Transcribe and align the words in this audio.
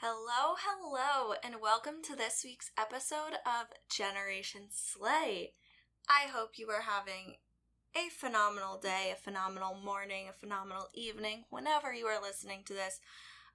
Hello, 0.00 0.54
hello, 0.56 1.34
and 1.42 1.56
welcome 1.60 2.04
to 2.04 2.14
this 2.14 2.42
week's 2.44 2.70
episode 2.78 3.34
of 3.44 3.66
Generation 3.90 4.68
Slay. 4.70 5.54
I 6.08 6.28
hope 6.30 6.52
you 6.54 6.68
are 6.70 6.82
having 6.82 7.38
a 7.96 8.08
phenomenal 8.08 8.78
day, 8.78 9.12
a 9.12 9.16
phenomenal 9.16 9.74
morning, 9.74 10.28
a 10.28 10.32
phenomenal 10.32 10.86
evening, 10.94 11.46
whenever 11.50 11.92
you 11.92 12.06
are 12.06 12.22
listening 12.22 12.60
to 12.66 12.74
this. 12.74 13.00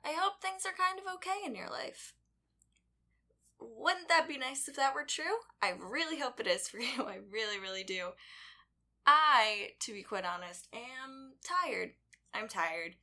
I 0.04 0.18
hope 0.20 0.42
things 0.42 0.64
are 0.66 0.76
kind 0.78 1.00
of 1.00 1.14
okay 1.16 1.46
in 1.46 1.56
your 1.56 1.70
life. 1.70 2.14
Wouldn't 3.62 4.10
that 4.10 4.28
be 4.28 4.38
nice 4.38 4.68
if 4.68 4.76
that 4.76 4.94
were 4.94 5.06
true? 5.06 5.40
I 5.62 5.72
really 5.80 6.20
hope 6.20 6.42
it 6.42 6.48
is 6.48 6.68
for 6.68 6.78
you. 6.80 7.06
I 7.06 7.20
really, 7.32 7.58
really 7.58 7.86
do. 7.86 8.10
I, 9.08 9.70
to 9.80 9.94
be 9.94 10.04
quite 10.04 10.26
honest, 10.26 10.68
am 10.74 11.36
tired. 11.42 11.92
I'm 12.34 12.50
tired. 12.50 12.96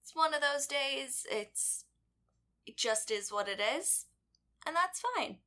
It's 0.00 0.16
one 0.16 0.32
of 0.32 0.40
those 0.40 0.66
days. 0.66 1.26
It's 1.30 1.83
it 2.66 2.76
just 2.76 3.10
is 3.10 3.32
what 3.32 3.48
it 3.48 3.60
is, 3.60 4.06
and 4.66 4.74
that's 4.74 5.02
fine. 5.16 5.38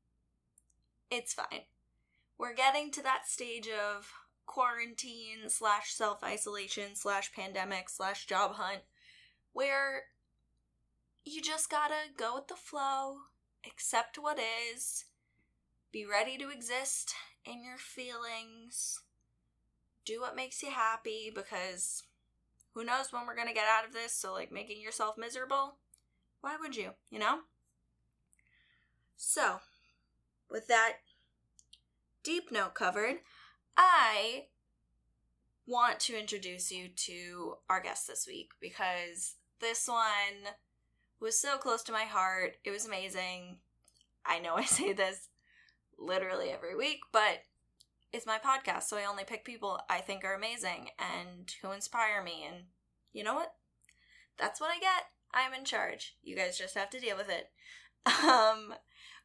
It's 1.09 1.33
fine. 1.33 1.63
We're 2.37 2.53
getting 2.53 2.91
to 2.91 3.03
that 3.03 3.27
stage 3.27 3.67
of 3.67 4.11
quarantine 4.45 5.49
slash 5.49 5.91
self 5.91 6.23
isolation 6.23 6.95
slash 6.95 7.33
pandemic 7.33 7.89
slash 7.89 8.25
job 8.25 8.55
hunt 8.55 8.81
where 9.53 10.03
you 11.25 11.41
just 11.41 11.69
gotta 11.69 12.11
go 12.17 12.35
with 12.35 12.47
the 12.47 12.55
flow, 12.55 13.17
accept 13.65 14.17
what 14.17 14.39
is, 14.39 15.05
be 15.91 16.05
ready 16.05 16.37
to 16.37 16.49
exist 16.49 17.13
in 17.45 17.63
your 17.63 17.77
feelings, 17.77 19.01
do 20.05 20.21
what 20.21 20.35
makes 20.35 20.61
you 20.61 20.69
happy 20.69 21.31
because 21.33 22.03
who 22.73 22.83
knows 22.83 23.11
when 23.11 23.25
we're 23.25 23.35
gonna 23.35 23.53
get 23.53 23.67
out 23.67 23.85
of 23.85 23.93
this, 23.93 24.13
so 24.13 24.33
like 24.33 24.51
making 24.51 24.81
yourself 24.81 25.17
miserable 25.17 25.75
why 26.41 26.55
would 26.59 26.75
you, 26.75 26.91
you 27.09 27.19
know? 27.19 27.39
So, 29.15 29.59
with 30.49 30.67
that 30.67 30.97
deep 32.23 32.51
note 32.51 32.75
covered, 32.75 33.17
I 33.75 34.45
want 35.65 35.99
to 36.01 36.19
introduce 36.19 36.71
you 36.71 36.87
to 36.87 37.55
our 37.69 37.81
guest 37.81 38.07
this 38.07 38.25
week 38.27 38.51
because 38.61 39.35
this 39.59 39.87
one 39.87 40.53
was 41.19 41.39
so 41.39 41.57
close 41.57 41.83
to 41.83 41.91
my 41.91 42.03
heart. 42.03 42.57
It 42.63 42.71
was 42.71 42.85
amazing. 42.85 43.57
I 44.25 44.39
know 44.39 44.55
I 44.55 44.63
say 44.65 44.93
this 44.93 45.29
literally 45.97 46.49
every 46.49 46.75
week, 46.75 46.99
but 47.11 47.43
it's 48.13 48.25
my 48.25 48.37
podcast, 48.37 48.83
so 48.83 48.97
I 48.97 49.05
only 49.05 49.25
pick 49.25 49.43
people 49.43 49.79
I 49.89 49.99
think 49.99 50.23
are 50.23 50.33
amazing 50.33 50.89
and 50.97 51.51
who 51.61 51.71
inspire 51.71 52.23
me. 52.23 52.45
And 52.47 52.65
you 53.13 53.23
know 53.23 53.35
what? 53.35 53.53
That's 54.37 54.61
what 54.61 54.71
I 54.71 54.79
get. 54.79 55.03
I'm 55.33 55.53
in 55.53 55.65
charge. 55.65 56.15
You 56.23 56.35
guys 56.35 56.57
just 56.57 56.75
have 56.75 56.89
to 56.91 56.99
deal 56.99 57.17
with 57.17 57.29
it. 57.29 57.49
Um, 58.23 58.73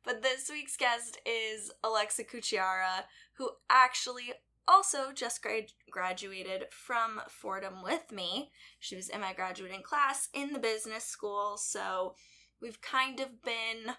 but 0.04 0.22
this 0.22 0.50
week's 0.50 0.76
guest 0.76 1.20
is 1.24 1.70
Alexa 1.84 2.24
Cucciara, 2.24 3.04
who 3.34 3.50
actually 3.70 4.32
also 4.66 5.12
just 5.14 5.42
grad- 5.42 5.72
graduated 5.90 6.66
from 6.70 7.20
Fordham 7.28 7.82
with 7.82 8.10
me. 8.10 8.50
She 8.80 8.96
was 8.96 9.08
in 9.08 9.20
my 9.20 9.32
graduating 9.32 9.82
class 9.82 10.28
in 10.34 10.52
the 10.52 10.58
business 10.58 11.04
school, 11.04 11.56
so 11.56 12.14
we've 12.60 12.80
kind 12.80 13.20
of 13.20 13.42
been 13.42 13.94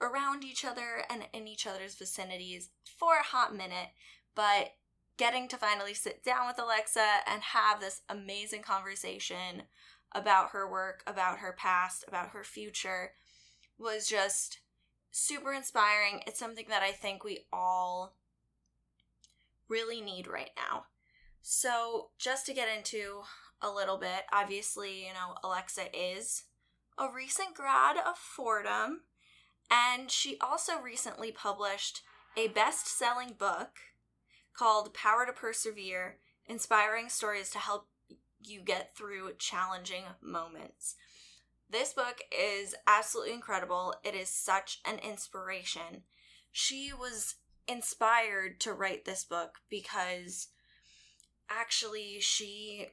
around 0.00 0.44
each 0.44 0.64
other 0.64 1.04
and 1.08 1.26
in 1.32 1.46
each 1.46 1.66
other's 1.66 1.94
vicinities 1.94 2.70
for 2.84 3.14
a 3.14 3.24
hot 3.24 3.54
minute, 3.54 3.90
but 4.34 4.74
getting 5.16 5.46
to 5.48 5.56
finally 5.56 5.94
sit 5.94 6.24
down 6.24 6.46
with 6.46 6.58
Alexa 6.58 7.18
and 7.26 7.42
have 7.42 7.80
this 7.80 8.02
amazing 8.08 8.62
conversation 8.62 9.62
about 10.14 10.50
her 10.50 10.70
work, 10.70 11.02
about 11.06 11.38
her 11.38 11.52
past, 11.52 12.04
about 12.06 12.30
her 12.30 12.44
future 12.44 13.12
was 13.78 14.06
just 14.06 14.60
super 15.10 15.52
inspiring. 15.52 16.22
It's 16.26 16.38
something 16.38 16.66
that 16.68 16.82
I 16.82 16.92
think 16.92 17.24
we 17.24 17.46
all 17.52 18.16
really 19.68 20.00
need 20.00 20.26
right 20.26 20.50
now. 20.56 20.84
So, 21.42 22.10
just 22.18 22.46
to 22.46 22.54
get 22.54 22.68
into 22.68 23.22
a 23.60 23.70
little 23.70 23.98
bit, 23.98 24.24
obviously, 24.32 25.06
you 25.06 25.12
know, 25.12 25.34
Alexa 25.42 25.96
is 25.96 26.44
a 26.98 27.08
recent 27.12 27.54
grad 27.54 27.96
of 27.96 28.16
Fordham, 28.16 29.02
and 29.70 30.10
she 30.10 30.36
also 30.40 30.78
recently 30.80 31.32
published 31.32 32.02
a 32.36 32.48
best 32.48 32.86
selling 32.86 33.34
book 33.38 33.70
called 34.56 34.94
Power 34.94 35.26
to 35.26 35.32
Persevere 35.32 36.18
Inspiring 36.46 37.08
Stories 37.08 37.50
to 37.50 37.58
Help 37.58 37.88
you 38.44 38.60
get 38.60 38.96
through 38.96 39.34
challenging 39.38 40.04
moments. 40.20 40.96
This 41.70 41.92
book 41.92 42.20
is 42.30 42.74
absolutely 42.86 43.32
incredible. 43.32 43.94
It 44.04 44.14
is 44.14 44.28
such 44.28 44.80
an 44.84 44.98
inspiration. 44.98 46.02
She 46.50 46.92
was 46.92 47.36
inspired 47.66 48.60
to 48.60 48.72
write 48.72 49.04
this 49.04 49.24
book 49.24 49.58
because 49.70 50.48
actually 51.48 52.18
she 52.20 52.88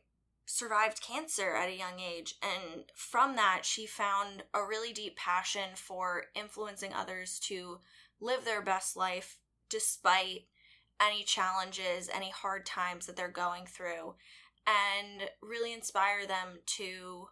survived 0.46 1.02
cancer 1.02 1.56
at 1.56 1.70
a 1.70 1.78
young 1.78 2.00
age 2.00 2.36
and 2.42 2.84
from 2.96 3.36
that 3.36 3.62
she 3.64 3.86
found 3.86 4.44
a 4.54 4.66
really 4.66 4.92
deep 4.92 5.16
passion 5.16 5.70
for 5.76 6.24
influencing 6.34 6.92
others 6.94 7.38
to 7.38 7.80
live 8.20 8.46
their 8.46 8.62
best 8.62 8.96
life 8.98 9.38
despite 9.70 10.46
any 11.00 11.24
challenges, 11.24 12.10
any 12.14 12.30
hard 12.30 12.66
times 12.66 13.06
that 13.06 13.16
they're 13.16 13.30
going 13.30 13.66
through 13.66 14.16
and 14.68 15.30
really 15.42 15.74
inspire 15.74 16.28
them 16.28 16.60
to 16.66 17.28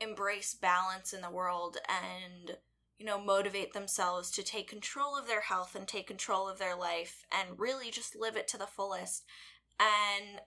embrace 0.00 0.54
balance 0.54 1.12
in 1.12 1.20
the 1.20 1.30
world 1.30 1.78
and 1.88 2.56
you 2.98 3.06
know 3.06 3.20
motivate 3.20 3.72
themselves 3.72 4.30
to 4.30 4.42
take 4.42 4.68
control 4.68 5.16
of 5.16 5.26
their 5.26 5.40
health 5.40 5.74
and 5.74 5.88
take 5.88 6.06
control 6.06 6.48
of 6.48 6.58
their 6.58 6.76
life 6.76 7.24
and 7.32 7.58
really 7.58 7.90
just 7.90 8.14
live 8.14 8.36
it 8.36 8.46
to 8.48 8.58
the 8.58 8.66
fullest. 8.66 9.24
And 9.80 10.40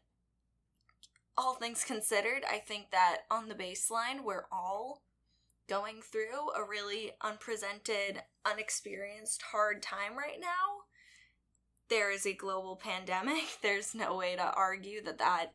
all 1.38 1.56
things 1.56 1.86
considered 1.86 2.44
i 2.52 2.58
think 2.58 2.92
that 2.92 3.20
on 3.32 3.48
the 3.48 3.56
baseline 3.56 4.22
we're 4.22 4.46
all 4.52 5.02
going 5.72 6.02
through 6.02 6.50
a 6.54 6.68
really 6.68 7.12
unpresented 7.22 8.22
unexperienced 8.46 9.42
hard 9.54 9.82
time 9.82 10.18
right 10.18 10.38
now. 10.38 10.84
There 11.90 12.12
is 12.12 12.26
a 12.26 12.34
global 12.34 12.76
pandemic. 12.84 13.46
There's 13.62 13.96
no 13.96 14.18
way 14.18 14.36
to 14.36 14.52
argue 14.54 15.02
that 15.04 15.20
that 15.20 15.54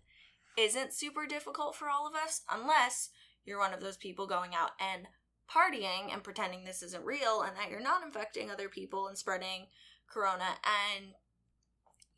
isn't 0.57 0.93
super 0.93 1.27
difficult 1.27 1.75
for 1.75 1.89
all 1.89 2.07
of 2.07 2.15
us 2.15 2.43
unless 2.51 3.11
you're 3.45 3.59
one 3.59 3.75
of 3.75 3.81
those 3.81 3.97
people 3.97 4.27
going 4.27 4.55
out 4.55 4.71
and 4.81 5.07
partying 5.51 6.13
and 6.13 6.25
pretending 6.25 6.65
this 6.65 6.83
isn't 6.83 7.05
real 7.05 7.43
and 7.43 7.57
that 7.57 7.71
you're 7.71 7.81
not 7.81 8.03
infecting 8.03 8.51
other 8.51 8.69
people 8.69 9.07
and 9.07 9.17
spreading 9.17 9.67
corona. 10.09 10.57
And 10.65 11.13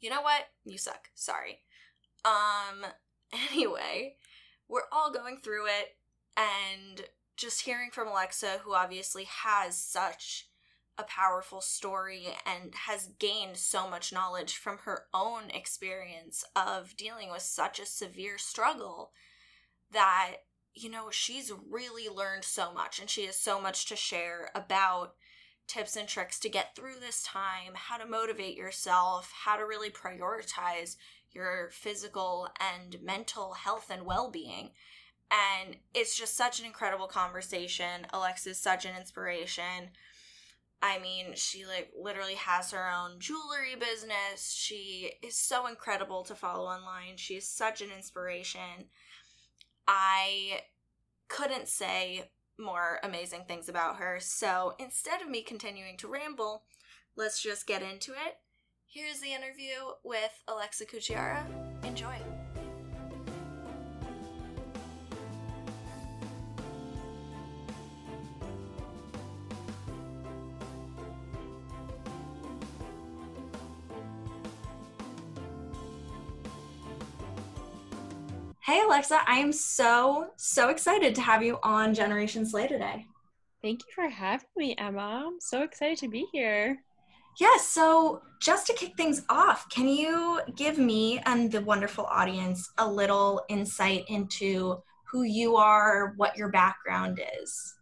you 0.01 0.09
know 0.09 0.23
what? 0.23 0.45
You 0.65 0.79
suck. 0.79 1.09
Sorry. 1.15 1.61
Um 2.25 2.87
anyway 3.53 4.17
we're 4.69 4.89
all 4.93 5.11
going 5.11 5.39
through 5.39 5.67
it 5.67 5.97
and 6.37 7.03
just 7.37 7.63
hearing 7.63 7.91
from 7.91 8.09
alexa 8.09 8.61
who 8.65 8.75
obviously 8.75 9.25
has 9.25 9.77
such 9.77 10.49
a 10.99 11.05
powerful 11.05 11.61
story 11.61 12.27
and 12.45 12.75
has 12.75 13.11
gained 13.19 13.57
so 13.57 13.89
much 13.89 14.13
knowledge 14.13 14.57
from 14.57 14.79
her 14.79 15.05
own 15.15 15.45
experience 15.51 16.45
of 16.57 16.97
dealing 16.97 17.31
with 17.31 17.43
such 17.43 17.79
a 17.79 17.87
severe 17.87 18.37
struggle 18.37 19.13
that 19.93 20.37
you 20.75 20.91
know 20.91 21.09
she's 21.11 21.53
really 21.71 22.09
learned 22.09 22.45
so 22.45 22.73
much 22.73 22.99
and 22.99 23.09
she 23.09 23.27
has 23.27 23.37
so 23.37 23.61
much 23.61 23.87
to 23.87 23.97
share 23.97 24.51
about 24.55 25.15
tips 25.67 25.97
and 25.97 26.09
tricks 26.09 26.41
to 26.41 26.49
get 26.49 26.75
through 26.75 26.99
this 27.01 27.23
time 27.23 27.73
how 27.75 27.97
to 27.97 28.07
motivate 28.07 28.57
yourself 28.57 29.33
how 29.45 29.57
to 29.57 29.65
really 29.65 29.91
prioritize 29.91 30.97
your 31.33 31.69
physical 31.73 32.49
and 32.61 33.01
mental 33.03 33.53
health 33.53 33.91
and 33.91 34.05
well-being. 34.05 34.71
And 35.31 35.77
it's 35.95 36.17
just 36.17 36.37
such 36.37 36.59
an 36.59 36.67
incredible 36.67 37.07
conversation. 37.07 38.07
Alexa's 38.13 38.59
such 38.59 38.85
an 38.87 38.97
inspiration 38.97 39.91
I 40.81 40.99
mean, 41.01 41.35
she 41.35 41.67
like 41.67 41.91
literally 41.99 42.35
has 42.35 42.71
her 42.71 42.89
own 42.89 43.19
jewelry 43.19 43.75
business. 43.79 44.53
She 44.53 45.13
is 45.23 45.37
so 45.37 45.67
incredible 45.67 46.23
to 46.25 46.35
follow 46.35 46.67
online. 46.67 47.17
She 47.17 47.35
is 47.35 47.49
such 47.49 47.81
an 47.81 47.89
inspiration. 47.95 48.87
I 49.87 50.61
couldn't 51.29 51.69
say 51.69 52.31
more 52.59 52.99
amazing 53.03 53.45
things 53.47 53.69
about 53.69 53.97
her. 53.97 54.19
So 54.21 54.75
instead 54.79 55.23
of 55.23 55.29
me 55.29 55.43
continuing 55.43 55.97
to 55.99 56.09
ramble, 56.09 56.65
let's 57.17 57.43
just 57.43 57.67
get 57.67 57.83
into 57.83 58.13
it. 58.13 58.39
Here's 58.87 59.21
the 59.21 59.33
interview 59.33 59.77
with 60.05 60.33
Alexa 60.49 60.87
Cucciara. 60.87 61.45
Enjoy. 61.85 62.17
Hey, 78.69 78.83
Alexa, 78.83 79.21
I 79.27 79.39
am 79.39 79.51
so, 79.51 80.29
so 80.37 80.69
excited 80.69 81.15
to 81.15 81.23
have 81.23 81.43
you 81.43 81.59
on 81.63 81.95
Generation 81.95 82.45
Slay 82.45 82.69
today. 82.69 83.07
Thank 83.63 83.81
you 83.81 83.87
for 83.95 84.11
having 84.11 84.47
me, 84.59 84.75
Emma. 84.77 85.25
I'm 85.27 85.41
so 85.41 85.63
excited 85.63 85.97
to 86.01 86.09
be 86.09 86.27
here. 86.35 86.79
Yes, 87.41 87.51
yeah, 87.51 87.63
so 87.63 88.21
just 88.43 88.67
to 88.67 88.75
kick 88.75 88.95
things 88.95 89.25
off, 89.31 89.71
can 89.71 89.89
you 89.89 90.43
give 90.55 90.77
me 90.77 91.19
and 91.25 91.51
the 91.51 91.63
wonderful 91.63 92.05
audience 92.05 92.71
a 92.77 92.87
little 92.87 93.43
insight 93.49 94.05
into 94.09 94.83
who 95.11 95.23
you 95.23 95.57
are, 95.57 96.13
what 96.19 96.37
your 96.37 96.51
background 96.51 97.23
is? 97.43 97.75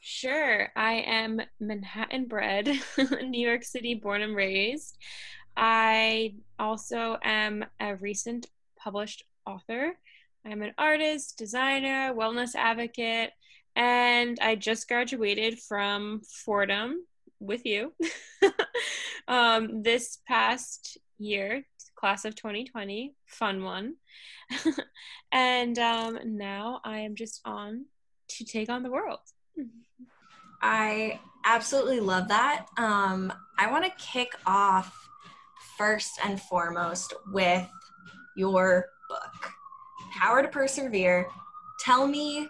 Sure. 0.00 0.72
I 0.76 0.94
am 1.06 1.42
Manhattan 1.60 2.24
bred, 2.24 2.68
New 3.22 3.46
York 3.46 3.64
City 3.64 3.92
born 3.92 4.22
and 4.22 4.34
raised. 4.34 4.96
I 5.58 6.36
also 6.58 7.18
am 7.22 7.66
a 7.80 7.96
recent 7.96 8.46
published 8.78 9.24
author. 9.46 9.96
I'm 10.46 10.62
an 10.62 10.74
artist, 10.78 11.38
designer, 11.38 12.14
wellness 12.14 12.54
advocate, 12.54 13.30
and 13.74 14.38
I 14.40 14.54
just 14.54 14.86
graduated 14.86 15.58
from 15.58 16.20
Fordham 16.44 17.04
with 17.40 17.66
you 17.66 17.92
um, 19.28 19.82
this 19.82 20.18
past 20.28 20.98
year, 21.18 21.64
class 21.96 22.24
of 22.24 22.36
2020, 22.36 23.16
fun 23.26 23.64
one. 23.64 23.94
and 25.32 25.78
um, 25.80 26.20
now 26.24 26.80
I 26.84 27.00
am 27.00 27.16
just 27.16 27.40
on 27.44 27.86
to 28.28 28.44
take 28.44 28.70
on 28.70 28.84
the 28.84 28.90
world. 28.90 29.18
I 30.62 31.18
absolutely 31.44 31.98
love 31.98 32.28
that. 32.28 32.66
Um, 32.78 33.32
I 33.58 33.68
want 33.68 33.84
to 33.84 33.90
kick 33.98 34.32
off 34.46 35.08
first 35.76 36.20
and 36.24 36.40
foremost 36.40 37.14
with 37.32 37.68
your 38.36 38.86
book, 39.08 39.50
Power 40.16 40.42
to 40.42 40.48
Persevere. 40.48 41.28
Tell 41.80 42.06
me 42.06 42.48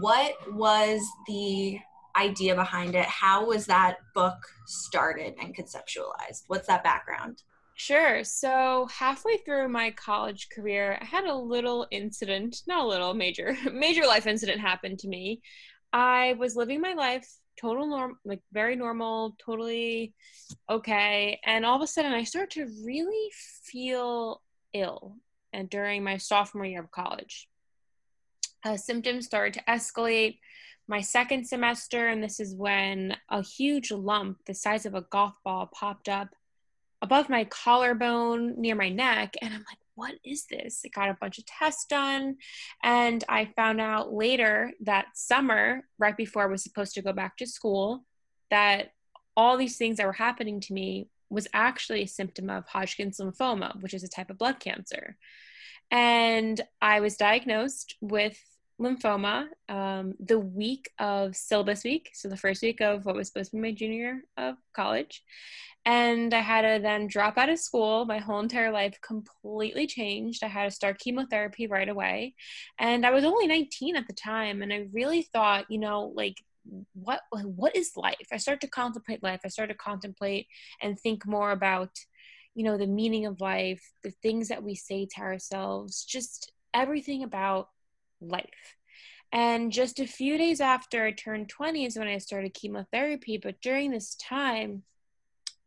what 0.00 0.34
was 0.52 1.04
the 1.26 1.78
idea 2.16 2.54
behind 2.54 2.94
it? 2.94 3.06
How 3.06 3.44
was 3.46 3.66
that 3.66 3.98
book 4.14 4.36
started 4.66 5.34
and 5.40 5.54
conceptualized? 5.54 6.44
What's 6.46 6.68
that 6.68 6.84
background? 6.84 7.42
Sure. 7.74 8.22
So 8.24 8.88
halfway 8.92 9.38
through 9.38 9.68
my 9.68 9.90
college 9.92 10.48
career, 10.50 10.98
I 11.00 11.04
had 11.04 11.24
a 11.24 11.34
little 11.34 11.86
incident, 11.90 12.62
not 12.66 12.84
a 12.84 12.88
little, 12.88 13.14
major, 13.14 13.56
major 13.72 14.06
life 14.06 14.26
incident 14.26 14.60
happened 14.60 14.98
to 15.00 15.08
me. 15.08 15.40
I 15.92 16.34
was 16.38 16.56
living 16.56 16.80
my 16.80 16.92
life 16.92 17.26
total 17.60 17.86
norm 17.86 18.16
like 18.24 18.40
very 18.52 18.76
normal, 18.76 19.36
totally 19.44 20.14
okay, 20.70 21.40
and 21.44 21.66
all 21.66 21.76
of 21.76 21.82
a 21.82 21.86
sudden 21.86 22.12
I 22.12 22.24
started 22.24 22.50
to 22.50 22.84
really 22.84 23.30
feel 23.64 24.40
ill 24.72 25.16
and 25.52 25.68
during 25.70 26.02
my 26.04 26.16
sophomore 26.16 26.64
year 26.64 26.80
of 26.80 26.90
college 26.90 27.48
uh, 28.64 28.76
symptoms 28.76 29.26
started 29.26 29.54
to 29.54 29.64
escalate. 29.64 30.38
My 30.88 31.00
second 31.00 31.46
semester, 31.46 32.08
and 32.08 32.22
this 32.22 32.40
is 32.40 32.54
when 32.54 33.16
a 33.28 33.42
huge 33.42 33.90
lump 33.90 34.38
the 34.46 34.54
size 34.54 34.86
of 34.86 34.94
a 34.94 35.02
golf 35.02 35.34
ball 35.44 35.70
popped 35.72 36.08
up 36.08 36.28
above 37.02 37.28
my 37.30 37.44
collarbone 37.44 38.60
near 38.60 38.74
my 38.74 38.88
neck. 38.88 39.34
And 39.40 39.54
I'm 39.54 39.60
like, 39.60 39.78
what 39.94 40.14
is 40.24 40.46
this? 40.46 40.82
I 40.84 40.88
got 40.88 41.08
a 41.08 41.16
bunch 41.20 41.38
of 41.38 41.46
tests 41.46 41.86
done. 41.86 42.36
And 42.82 43.22
I 43.28 43.52
found 43.56 43.80
out 43.80 44.12
later 44.12 44.72
that 44.82 45.06
summer, 45.14 45.84
right 45.98 46.16
before 46.16 46.42
I 46.42 46.46
was 46.46 46.62
supposed 46.62 46.94
to 46.94 47.02
go 47.02 47.12
back 47.12 47.36
to 47.36 47.46
school, 47.46 48.04
that 48.50 48.92
all 49.36 49.56
these 49.56 49.78
things 49.78 49.98
that 49.98 50.06
were 50.06 50.12
happening 50.12 50.60
to 50.60 50.72
me 50.72 51.08
was 51.30 51.48
actually 51.54 52.02
a 52.02 52.08
symptom 52.08 52.50
of 52.50 52.66
Hodgkin's 52.66 53.18
lymphoma, 53.18 53.80
which 53.80 53.94
is 53.94 54.02
a 54.02 54.08
type 54.08 54.30
of 54.30 54.38
blood 54.38 54.60
cancer. 54.60 55.16
And 55.90 56.60
I 56.82 57.00
was 57.00 57.16
diagnosed 57.16 57.96
with 58.00 58.38
lymphoma 58.80 59.46
um, 59.68 60.14
the 60.18 60.38
week 60.38 60.90
of 60.98 61.36
syllabus 61.36 61.84
week, 61.84 62.10
so 62.14 62.28
the 62.28 62.36
first 62.36 62.62
week 62.62 62.80
of 62.80 63.04
what 63.04 63.14
was 63.14 63.28
supposed 63.28 63.50
to 63.50 63.56
be 63.56 63.62
my 63.62 63.72
junior 63.72 64.22
of 64.36 64.56
college. 64.74 65.22
And 65.86 66.34
I 66.34 66.40
had 66.40 66.62
to 66.62 66.82
then 66.82 67.06
drop 67.06 67.38
out 67.38 67.48
of 67.48 67.58
school. 67.58 68.04
My 68.04 68.18
whole 68.18 68.40
entire 68.40 68.70
life 68.70 68.98
completely 69.00 69.86
changed. 69.86 70.44
I 70.44 70.48
had 70.48 70.64
to 70.64 70.70
start 70.70 70.98
chemotherapy 70.98 71.66
right 71.66 71.88
away. 71.88 72.34
And 72.78 73.06
I 73.06 73.10
was 73.10 73.24
only 73.24 73.46
19 73.46 73.96
at 73.96 74.06
the 74.06 74.12
time. 74.12 74.60
And 74.60 74.72
I 74.72 74.86
really 74.92 75.22
thought, 75.22 75.70
you 75.70 75.78
know, 75.78 76.12
like, 76.14 76.36
what 76.92 77.20
what 77.32 77.74
is 77.74 77.92
life 77.96 78.26
i 78.32 78.36
started 78.36 78.60
to 78.60 78.68
contemplate 78.68 79.22
life 79.22 79.40
i 79.44 79.48
started 79.48 79.72
to 79.72 79.78
contemplate 79.78 80.46
and 80.82 80.98
think 80.98 81.26
more 81.26 81.52
about 81.52 81.90
you 82.54 82.64
know 82.64 82.76
the 82.76 82.86
meaning 82.86 83.26
of 83.26 83.40
life 83.40 83.92
the 84.02 84.12
things 84.22 84.48
that 84.48 84.62
we 84.62 84.74
say 84.74 85.06
to 85.06 85.20
ourselves 85.20 86.04
just 86.04 86.52
everything 86.74 87.22
about 87.22 87.68
life. 88.20 88.76
And 89.32 89.70
just 89.70 90.00
a 90.00 90.06
few 90.06 90.36
days 90.36 90.60
after 90.60 91.04
I 91.04 91.12
turned 91.12 91.48
20 91.48 91.84
is 91.84 91.96
when 91.96 92.08
I 92.08 92.18
started 92.18 92.54
chemotherapy. 92.54 93.38
But 93.38 93.60
during 93.60 93.90
this 93.90 94.16
time, 94.16 94.82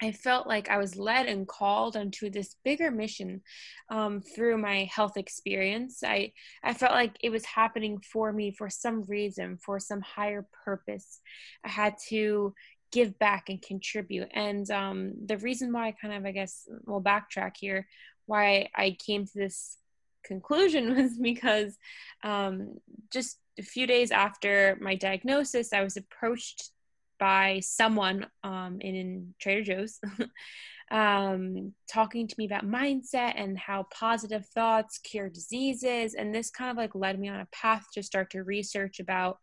I 0.02 0.12
felt 0.12 0.48
like 0.48 0.70
I 0.70 0.78
was 0.78 0.98
led 0.98 1.28
and 1.28 1.48
called 1.48 1.96
onto 1.96 2.30
this 2.30 2.56
bigger 2.66 2.92
mission 2.92 3.42
um, 3.90 4.22
through 4.22 4.58
my 4.58 4.90
health 4.94 5.18
experience. 5.18 6.04
I, 6.04 6.34
I 6.64 6.74
felt 6.74 6.92
like 6.92 7.16
it 7.22 7.30
was 7.30 7.46
happening 7.46 8.00
for 8.12 8.34
me 8.34 8.52
for 8.52 8.70
some 8.70 9.04
reason, 9.04 9.58
for 9.58 9.80
some 9.80 10.02
higher 10.02 10.46
purpose. 10.66 11.22
I 11.64 11.70
had 11.70 11.96
to 12.10 12.54
give 12.92 13.18
back 13.18 13.50
and 13.50 13.62
contribute. 13.62 14.30
And 14.34 14.70
um, 14.72 15.14
the 15.26 15.38
reason 15.38 15.72
why 15.72 15.88
I 15.88 15.92
kind 15.92 16.14
of, 16.14 16.26
I 16.26 16.32
guess, 16.32 16.68
we'll 16.86 17.02
backtrack 17.02 17.54
here, 17.60 17.88
why 18.26 18.70
I 18.76 18.98
came 19.06 19.26
to 19.26 19.34
this 19.34 19.78
conclusion 20.24 20.96
was 20.98 21.18
because 21.18 21.78
um, 22.24 22.78
just 23.12 23.38
a 23.60 23.64
few 23.64 23.88
days 23.88 24.12
after 24.12 24.78
my 24.82 24.96
diagnosis, 24.96 25.74
I 25.74 25.84
was 25.84 25.98
approached 25.98 26.72
by 27.20 27.62
someone 27.64 28.28
um, 28.44 28.78
in, 28.82 28.96
in, 28.96 29.34
Trader 29.40 29.64
Joe's 29.64 30.00
um, 30.92 31.74
talking 31.92 32.28
to 32.28 32.36
me 32.38 32.46
about 32.46 32.66
mindset 32.66 33.34
and 33.36 33.58
how 33.58 33.88
positive 33.94 34.46
thoughts 34.48 35.00
cure 35.00 35.30
diseases. 35.30 36.14
And 36.14 36.34
this 36.34 36.50
kind 36.50 36.72
of 36.72 36.78
like 36.78 36.96
led 36.96 37.20
me 37.20 37.30
on 37.30 37.40
a 37.40 37.48
path 37.52 37.86
to 37.94 38.04
start 38.04 38.30
to 38.32 38.44
research 38.44 39.00
about 39.00 39.38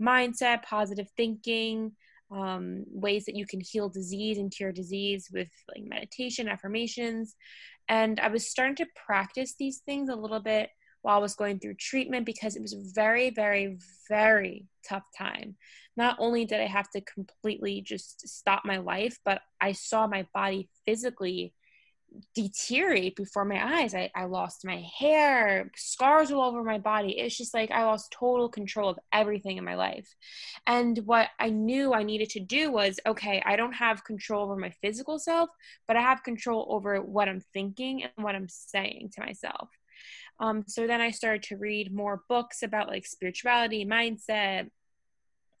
mindset, 0.00 0.62
positive 0.62 1.08
thinking, 1.16 1.92
um, 2.30 2.84
ways 2.88 3.24
that 3.26 3.36
you 3.36 3.46
can 3.46 3.60
heal 3.60 3.88
disease 3.88 4.38
and 4.38 4.50
cure 4.50 4.72
disease 4.72 5.28
with 5.32 5.50
like 5.74 5.84
meditation, 5.86 6.48
affirmations. 6.48 7.34
And 7.88 8.18
I 8.20 8.28
was 8.28 8.48
starting 8.48 8.76
to 8.76 8.86
practice 9.06 9.54
these 9.58 9.82
things 9.84 10.08
a 10.08 10.16
little 10.16 10.40
bit 10.40 10.70
while 11.02 11.16
I 11.16 11.20
was 11.20 11.34
going 11.34 11.58
through 11.58 11.74
treatment 11.74 12.26
because 12.26 12.56
it 12.56 12.62
was 12.62 12.72
a 12.72 12.82
very, 12.94 13.30
very, 13.30 13.78
very 14.08 14.66
tough 14.88 15.04
time. 15.16 15.56
Not 15.96 16.16
only 16.18 16.44
did 16.44 16.60
I 16.60 16.66
have 16.66 16.88
to 16.90 17.00
completely 17.02 17.82
just 17.82 18.26
stop 18.26 18.62
my 18.64 18.78
life, 18.78 19.18
but 19.24 19.42
I 19.60 19.72
saw 19.72 20.06
my 20.06 20.26
body 20.32 20.68
physically 20.86 21.54
deteriorate 22.34 23.16
before 23.16 23.44
my 23.44 23.80
eyes. 23.80 23.94
I, 23.94 24.10
I 24.14 24.24
lost 24.24 24.64
my 24.64 24.84
hair, 24.98 25.70
scars 25.76 26.30
all 26.30 26.42
over 26.42 26.62
my 26.62 26.78
body. 26.78 27.18
It's 27.18 27.36
just 27.36 27.54
like 27.54 27.70
I 27.70 27.84
lost 27.84 28.14
total 28.18 28.48
control 28.48 28.90
of 28.90 28.98
everything 29.12 29.56
in 29.56 29.64
my 29.64 29.74
life. 29.74 30.14
And 30.66 30.98
what 31.04 31.28
I 31.38 31.50
knew 31.50 31.92
I 31.92 32.02
needed 32.02 32.30
to 32.30 32.40
do 32.40 32.70
was 32.70 33.00
okay, 33.06 33.42
I 33.44 33.56
don't 33.56 33.72
have 33.72 34.04
control 34.04 34.44
over 34.44 34.56
my 34.56 34.70
physical 34.82 35.18
self, 35.18 35.50
but 35.86 35.96
I 35.96 36.02
have 36.02 36.22
control 36.22 36.66
over 36.70 37.00
what 37.00 37.28
I'm 37.28 37.42
thinking 37.52 38.04
and 38.04 38.12
what 38.16 38.34
I'm 38.34 38.48
saying 38.48 39.10
to 39.14 39.20
myself. 39.20 39.70
Um, 40.42 40.64
so 40.66 40.88
then 40.88 41.00
I 41.00 41.12
started 41.12 41.44
to 41.44 41.56
read 41.56 41.94
more 41.94 42.22
books 42.28 42.62
about 42.62 42.88
like 42.88 43.06
spirituality, 43.06 43.86
mindset, 43.86 44.68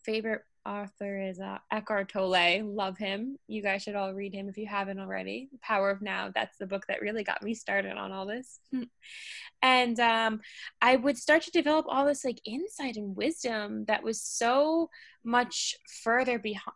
favorite 0.04 0.42
author 0.66 1.20
is 1.20 1.40
uh, 1.40 1.58
Eckhart 1.70 2.12
Tolle. 2.12 2.62
Love 2.64 2.98
him. 2.98 3.38
You 3.46 3.62
guys 3.62 3.82
should 3.82 3.94
all 3.94 4.12
read 4.12 4.34
him 4.34 4.48
if 4.48 4.56
you 4.56 4.66
haven't 4.66 4.98
already. 4.98 5.48
Power 5.60 5.90
of 5.90 6.02
Now. 6.02 6.30
That's 6.34 6.56
the 6.58 6.66
book 6.66 6.84
that 6.88 7.00
really 7.00 7.24
got 7.24 7.42
me 7.42 7.54
started 7.54 7.96
on 7.96 8.12
all 8.12 8.26
this. 8.26 8.58
and 9.62 9.98
um, 10.00 10.40
I 10.80 10.96
would 10.96 11.16
start 11.16 11.42
to 11.42 11.50
develop 11.50 11.86
all 11.88 12.04
this 12.04 12.24
like 12.24 12.40
insight 12.44 12.96
and 12.96 13.16
wisdom 13.16 13.84
that 13.86 14.02
was 14.02 14.20
so 14.20 14.90
much 15.24 15.76
further 16.02 16.38
behind 16.38 16.74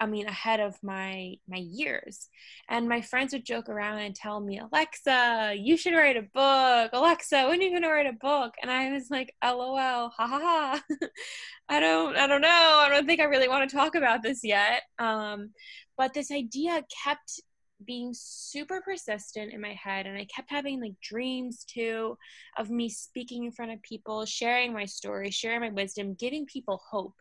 I 0.00 0.06
mean, 0.06 0.26
ahead 0.26 0.60
of 0.60 0.76
my 0.82 1.34
my 1.48 1.58
years. 1.58 2.28
And 2.68 2.88
my 2.88 3.00
friends 3.00 3.32
would 3.32 3.44
joke 3.44 3.68
around 3.68 3.98
and 3.98 4.14
tell 4.14 4.40
me, 4.40 4.58
Alexa, 4.58 5.54
you 5.58 5.76
should 5.76 5.94
write 5.94 6.16
a 6.16 6.22
book. 6.22 6.90
Alexa, 6.92 7.46
when 7.48 7.60
are 7.60 7.62
you 7.62 7.72
gonna 7.72 7.92
write 7.92 8.06
a 8.06 8.12
book? 8.12 8.54
And 8.62 8.70
I 8.70 8.92
was 8.92 9.10
like, 9.10 9.34
LOL, 9.42 10.10
ha 10.10 10.26
ha 10.26 10.40
ha. 10.40 10.82
I 11.68 11.80
don't 11.80 12.16
I 12.16 12.26
don't 12.26 12.40
know. 12.42 12.48
I 12.48 12.88
don't 12.90 13.06
think 13.06 13.20
I 13.20 13.24
really 13.24 13.48
want 13.48 13.68
to 13.68 13.76
talk 13.76 13.94
about 13.94 14.22
this 14.22 14.40
yet. 14.44 14.82
Um, 14.98 15.50
but 15.96 16.14
this 16.14 16.30
idea 16.30 16.82
kept 17.04 17.40
being 17.86 18.12
super 18.14 18.80
persistent 18.80 19.52
in 19.52 19.60
my 19.60 19.74
head 19.74 20.06
and 20.06 20.16
i 20.16 20.24
kept 20.24 20.50
having 20.50 20.80
like 20.80 20.94
dreams 21.02 21.64
too 21.64 22.16
of 22.56 22.70
me 22.70 22.88
speaking 22.88 23.44
in 23.44 23.52
front 23.52 23.70
of 23.70 23.80
people 23.82 24.24
sharing 24.24 24.72
my 24.72 24.84
story 24.84 25.30
sharing 25.30 25.60
my 25.60 25.70
wisdom 25.70 26.14
giving 26.14 26.46
people 26.46 26.80
hope. 26.90 27.14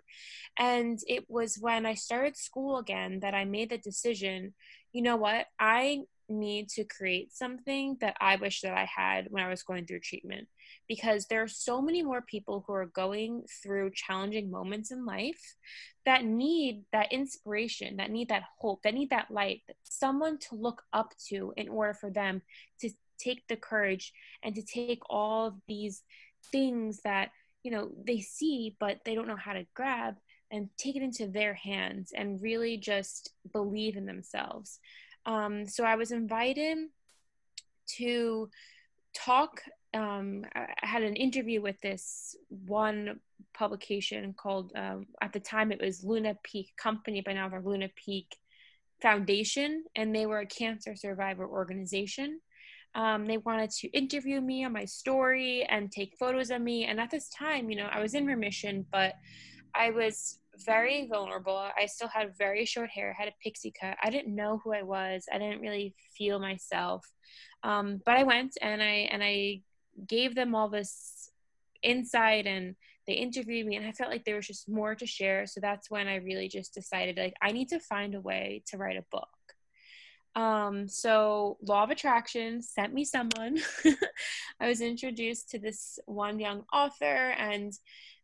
And 0.59 0.99
it 1.07 1.25
was 1.29 1.57
when 1.59 1.85
i 1.85 1.93
started 1.93 2.35
school 2.35 2.77
again 2.77 3.19
that 3.21 3.33
i 3.33 3.45
made 3.45 3.69
the 3.69 3.77
decision 3.77 4.53
you 4.97 5.03
know 5.03 5.17
what? 5.17 5.45
I 5.59 5.99
me 6.29 6.65
to 6.69 6.83
create 6.83 7.33
something 7.33 7.97
that 8.01 8.15
I 8.19 8.35
wish 8.35 8.61
that 8.61 8.73
I 8.73 8.85
had 8.93 9.27
when 9.29 9.43
I 9.43 9.49
was 9.49 9.63
going 9.63 9.85
through 9.85 10.01
treatment 10.01 10.47
because 10.87 11.25
there 11.25 11.41
are 11.41 11.47
so 11.47 11.81
many 11.81 12.03
more 12.03 12.21
people 12.21 12.63
who 12.65 12.73
are 12.73 12.85
going 12.85 13.43
through 13.63 13.91
challenging 13.93 14.51
moments 14.51 14.91
in 14.91 15.05
life 15.05 15.55
that 16.05 16.25
need 16.25 16.83
that 16.91 17.11
inspiration, 17.11 17.97
that 17.97 18.11
need 18.11 18.29
that 18.29 18.43
hope, 18.59 18.81
that 18.83 18.93
need 18.93 19.09
that 19.09 19.31
light, 19.31 19.61
someone 19.83 20.37
to 20.37 20.55
look 20.55 20.83
up 20.93 21.13
to 21.29 21.53
in 21.57 21.69
order 21.69 21.93
for 21.93 22.09
them 22.09 22.41
to 22.81 22.89
take 23.17 23.47
the 23.47 23.55
courage 23.55 24.13
and 24.43 24.55
to 24.55 24.61
take 24.61 25.01
all 25.09 25.47
of 25.47 25.55
these 25.67 26.03
things 26.51 27.01
that, 27.03 27.31
you 27.63 27.71
know, 27.71 27.89
they 28.05 28.19
see 28.19 28.75
but 28.79 28.99
they 29.05 29.15
don't 29.15 29.27
know 29.27 29.35
how 29.35 29.53
to 29.53 29.65
grab 29.73 30.15
and 30.51 30.69
take 30.77 30.95
it 30.95 31.01
into 31.01 31.27
their 31.27 31.53
hands 31.53 32.13
and 32.15 32.41
really 32.41 32.77
just 32.77 33.31
believe 33.51 33.97
in 33.97 34.05
themselves. 34.05 34.79
Um, 35.27 35.67
so 35.67 35.83
I 35.83 35.95
was 35.95 36.11
invited 36.11 36.77
to 37.97 38.49
talk. 39.13 39.61
Um, 39.93 40.45
I 40.55 40.67
had 40.79 41.03
an 41.03 41.15
interview 41.15 41.61
with 41.61 41.79
this 41.81 42.35
one 42.49 43.19
publication 43.53 44.33
called, 44.33 44.71
um, 44.75 45.05
at 45.21 45.33
the 45.33 45.39
time 45.39 45.71
it 45.71 45.81
was 45.81 46.03
Luna 46.03 46.35
Peak 46.43 46.73
Company, 46.77 47.21
but 47.23 47.33
now 47.33 47.49
they're 47.49 47.61
Luna 47.61 47.89
Peak 47.95 48.37
Foundation, 49.01 49.83
and 49.95 50.15
they 50.15 50.25
were 50.25 50.39
a 50.39 50.45
cancer 50.45 50.95
survivor 50.95 51.45
organization. 51.45 52.39
Um, 52.95 53.27
they 53.27 53.37
wanted 53.37 53.69
to 53.71 53.89
interview 53.89 54.41
me 54.41 54.63
on 54.63 54.73
my 54.73 54.85
story 54.85 55.63
and 55.69 55.91
take 55.91 56.17
photos 56.17 56.49
of 56.49 56.61
me. 56.61 56.85
And 56.85 56.99
at 56.99 57.11
this 57.11 57.29
time, 57.29 57.69
you 57.69 57.75
know, 57.75 57.89
I 57.91 58.01
was 58.01 58.15
in 58.15 58.25
remission, 58.25 58.85
but 58.91 59.13
I 59.75 59.91
was 59.91 60.39
very 60.65 61.07
vulnerable. 61.07 61.57
I 61.77 61.85
still 61.85 62.07
had 62.07 62.37
very 62.37 62.65
short 62.65 62.89
hair, 62.89 63.13
had 63.13 63.27
a 63.27 63.33
pixie 63.43 63.73
cut. 63.79 63.97
I 64.01 64.09
didn't 64.09 64.35
know 64.35 64.59
who 64.63 64.73
I 64.73 64.83
was. 64.83 65.25
I 65.31 65.37
didn't 65.37 65.61
really 65.61 65.95
feel 66.17 66.39
myself. 66.39 67.05
Um, 67.63 68.01
but 68.05 68.17
I 68.17 68.23
went 68.23 68.57
and 68.61 68.81
I 68.81 69.09
and 69.11 69.23
I 69.23 69.61
gave 70.07 70.35
them 70.35 70.55
all 70.55 70.69
this 70.69 71.31
insight 71.83 72.45
and 72.45 72.75
they 73.07 73.13
interviewed 73.13 73.65
me 73.65 73.77
and 73.77 73.85
I 73.85 73.91
felt 73.93 74.11
like 74.11 74.25
there 74.25 74.35
was 74.35 74.47
just 74.47 74.69
more 74.69 74.95
to 74.95 75.05
share. 75.05 75.47
So 75.47 75.59
that's 75.59 75.89
when 75.89 76.07
I 76.07 76.15
really 76.15 76.49
just 76.49 76.73
decided 76.73 77.17
like 77.17 77.33
I 77.41 77.51
need 77.51 77.69
to 77.69 77.79
find 77.79 78.15
a 78.15 78.21
way 78.21 78.63
to 78.67 78.77
write 78.77 78.97
a 78.97 79.05
book. 79.11 79.29
Um, 80.35 80.87
so 80.87 81.57
Law 81.61 81.83
of 81.83 81.89
Attraction 81.89 82.61
sent 82.61 82.93
me 82.93 83.05
someone. 83.05 83.57
I 84.59 84.67
was 84.67 84.81
introduced 84.81 85.49
to 85.49 85.59
this 85.59 85.97
one 86.05 86.39
young 86.39 86.63
author 86.71 87.05
and 87.37 87.73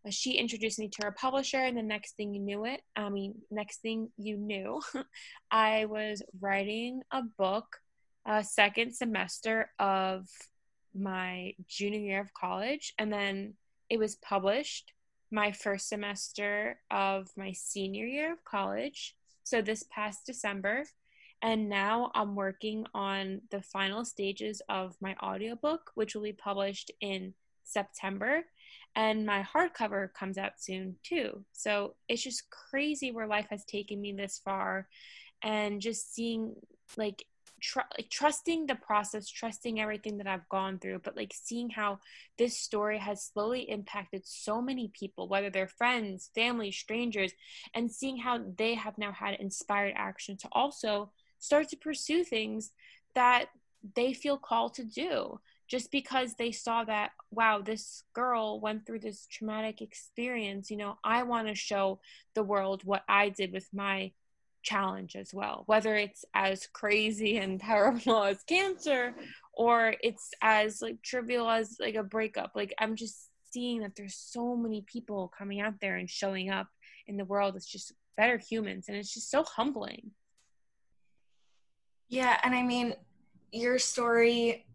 she 0.10 0.34
introduced 0.34 0.80
me 0.80 0.90
to 0.90 1.06
her 1.06 1.12
publisher 1.12 1.58
and 1.58 1.78
the 1.78 1.84
next 1.84 2.16
thing 2.16 2.34
you 2.34 2.42
knew 2.42 2.66
it 2.66 2.82
i 2.96 3.10
mean 3.10 3.34
next 3.52 3.82
thing 3.82 4.10
you 4.18 4.38
knew 4.38 4.82
i 5.52 5.86
was 5.86 6.22
writing 6.42 7.02
a 7.12 7.22
book 7.38 7.78
a 8.26 8.44
second 8.44 8.94
semester 8.94 9.70
of 9.80 10.28
my 10.96 11.54
junior 11.68 12.00
year 12.00 12.22
of 12.22 12.34
college 12.34 12.94
and 12.98 13.12
then 13.12 13.54
it 13.90 13.98
was 13.98 14.16
published 14.16 14.94
my 15.32 15.52
first 15.52 15.90
semester 15.90 16.80
of 16.92 17.28
my 17.38 17.52
senior 17.54 18.06
year 18.06 18.34
of 18.34 18.44
college 18.44 19.16
so 19.44 19.62
this 19.62 19.84
past 19.92 20.26
december 20.26 20.84
and 21.44 21.70
now 21.70 22.12
i'm 22.16 22.36
working 22.36 22.86
on 22.96 23.40
the 23.52 23.62
final 23.62 24.04
stages 24.04 24.62
of 24.70 24.96
my 25.00 25.16
audiobook 25.22 25.92
which 25.94 26.16
will 26.16 26.24
be 26.24 26.34
published 26.34 26.90
in 27.02 27.34
september 27.64 28.44
and 28.96 29.26
my 29.26 29.44
hardcover 29.44 30.14
comes 30.14 30.38
out 30.38 30.54
soon 30.58 30.96
too. 31.04 31.44
So 31.52 31.96
it's 32.08 32.24
just 32.24 32.50
crazy 32.50 33.12
where 33.12 33.28
life 33.28 33.48
has 33.50 33.66
taken 33.66 34.00
me 34.00 34.14
this 34.14 34.40
far 34.44 34.88
and 35.42 35.82
just 35.82 36.14
seeing 36.14 36.56
like 36.98 37.26
Tr- 37.62 37.80
like 37.98 38.10
trusting 38.10 38.66
the 38.66 38.76
process, 38.76 39.30
trusting 39.30 39.80
everything 39.80 40.18
that 40.18 40.28
I've 40.28 40.50
gone 40.50 40.80
through, 40.80 41.00
but 41.00 41.16
like 41.16 41.32
seeing 41.34 41.70
how 41.70 42.00
this 42.38 42.60
story 42.60 42.98
has 42.98 43.24
slowly 43.24 43.62
impacted 43.70 44.24
so 44.26 44.62
many 44.62 44.90
people, 44.90 45.30
whether 45.30 45.50
they're 45.50 45.70
friends, 45.70 46.30
family, 46.36 46.74
strangers, 46.74 47.32
and 47.74 47.90
seeing 47.90 48.18
how 48.18 48.42
they 48.58 48.74
have 48.74 48.98
now 48.98 49.14
had 49.14 49.36
inspired 49.36 49.94
action 49.96 50.36
to 50.40 50.50
also 50.52 51.14
start 51.44 51.68
to 51.68 51.76
pursue 51.76 52.24
things 52.24 52.72
that 53.16 53.48
they 53.96 54.14
feel 54.14 54.38
called 54.38 54.74
to 54.74 54.84
do 54.86 55.40
just 55.68 55.92
because 55.92 56.36
they 56.36 56.52
saw 56.52 56.86
that 56.86 57.12
wow 57.32 57.60
this 57.60 58.04
girl 58.14 58.62
went 58.62 58.86
through 58.86 59.00
this 59.00 59.28
traumatic 59.30 59.82
experience. 59.82 60.72
You 60.72 60.78
know 60.78 60.98
i 61.04 61.24
want 61.24 61.48
to 61.50 61.56
show 61.56 62.00
the 62.34 62.44
world 62.44 62.84
what 62.86 63.04
i 63.10 63.30
did 63.30 63.52
with 63.52 63.68
my 63.74 64.12
challenge 64.64 65.18
as 65.18 65.34
well 65.34 65.64
whether 65.66 65.94
it's 65.96 66.24
as 66.34 66.68
crazy 66.68 67.38
and 67.38 67.60
terrible 67.72 68.24
as 68.24 68.42
cancer 68.44 69.14
or 69.54 69.96
it's 70.02 70.32
as 70.42 70.82
like 70.82 71.02
trivial 71.04 71.50
as 71.50 71.76
like 71.80 71.96
a 71.96 72.04
breakup. 72.04 72.52
Like 72.56 72.74
i'm 72.80 72.96
just 72.96 73.30
seeing 73.52 73.82
that 73.82 73.96
there's 73.98 74.16
so 74.16 74.56
many 74.56 74.82
people 74.82 75.32
coming 75.38 75.60
out 75.60 75.76
there 75.82 75.98
and 75.98 76.10
showing 76.10 76.50
up 76.50 76.68
in 77.06 77.18
the 77.18 77.26
world 77.26 77.58
it's 77.58 77.70
just 77.70 77.92
better 78.16 78.38
humans. 78.38 78.86
And 78.88 78.98
it's 78.98 79.14
just 79.14 79.30
so 79.30 79.44
humbling 79.44 80.12
yeah 82.14 82.40
and 82.44 82.54
i 82.54 82.62
mean 82.62 82.94
your 83.52 83.78
story 83.78 84.66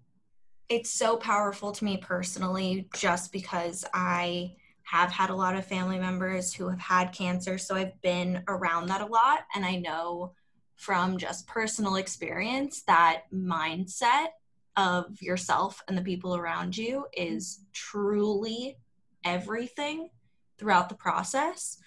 it's 0.68 0.90
so 0.90 1.16
powerful 1.16 1.72
to 1.72 1.84
me 1.84 1.96
personally 1.96 2.88
just 2.94 3.32
because 3.32 3.84
I 3.94 4.54
have 4.82 5.10
had 5.10 5.30
a 5.30 5.34
lot 5.34 5.56
of 5.56 5.66
family 5.66 5.98
members 5.98 6.52
who 6.52 6.68
have 6.68 6.80
had 6.80 7.12
cancer. 7.12 7.58
So 7.58 7.74
I've 7.74 8.00
been 8.02 8.42
around 8.48 8.88
that 8.88 9.00
a 9.00 9.06
lot. 9.06 9.40
And 9.54 9.64
I 9.64 9.76
know 9.76 10.32
from 10.76 11.18
just 11.18 11.46
personal 11.46 11.96
experience 11.96 12.82
that 12.82 13.22
mindset 13.34 14.28
of 14.76 15.20
yourself 15.20 15.82
and 15.88 15.98
the 15.98 16.02
people 16.02 16.36
around 16.36 16.76
you 16.76 17.06
is 17.12 17.60
truly 17.72 18.78
everything 19.24 20.10
throughout 20.58 20.88
the 20.88 20.94
process. 20.94 21.78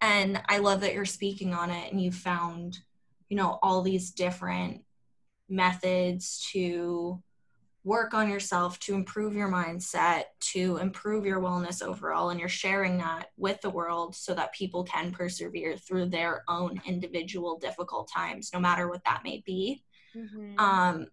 And 0.00 0.40
I 0.48 0.58
love 0.58 0.80
that 0.82 0.94
you're 0.94 1.04
speaking 1.04 1.54
on 1.54 1.70
it 1.70 1.90
and 1.90 2.00
you 2.00 2.12
found, 2.12 2.78
you 3.28 3.36
know, 3.36 3.58
all 3.62 3.82
these 3.82 4.10
different 4.10 4.82
methods 5.48 6.46
to 6.52 7.22
work 7.86 8.14
on 8.14 8.28
yourself 8.28 8.80
to 8.80 8.94
improve 8.94 9.32
your 9.32 9.48
mindset, 9.48 10.24
to 10.40 10.76
improve 10.78 11.24
your 11.24 11.40
wellness 11.40 11.80
overall. 11.80 12.30
And 12.30 12.40
you're 12.40 12.48
sharing 12.48 12.98
that 12.98 13.28
with 13.36 13.60
the 13.60 13.70
world 13.70 14.16
so 14.16 14.34
that 14.34 14.52
people 14.52 14.82
can 14.82 15.12
persevere 15.12 15.76
through 15.76 16.06
their 16.06 16.42
own 16.48 16.80
individual 16.84 17.58
difficult 17.58 18.10
times, 18.12 18.50
no 18.52 18.58
matter 18.58 18.88
what 18.88 19.04
that 19.04 19.22
may 19.22 19.40
be. 19.46 19.84
Mm-hmm. 20.16 20.58
Um, 20.58 21.06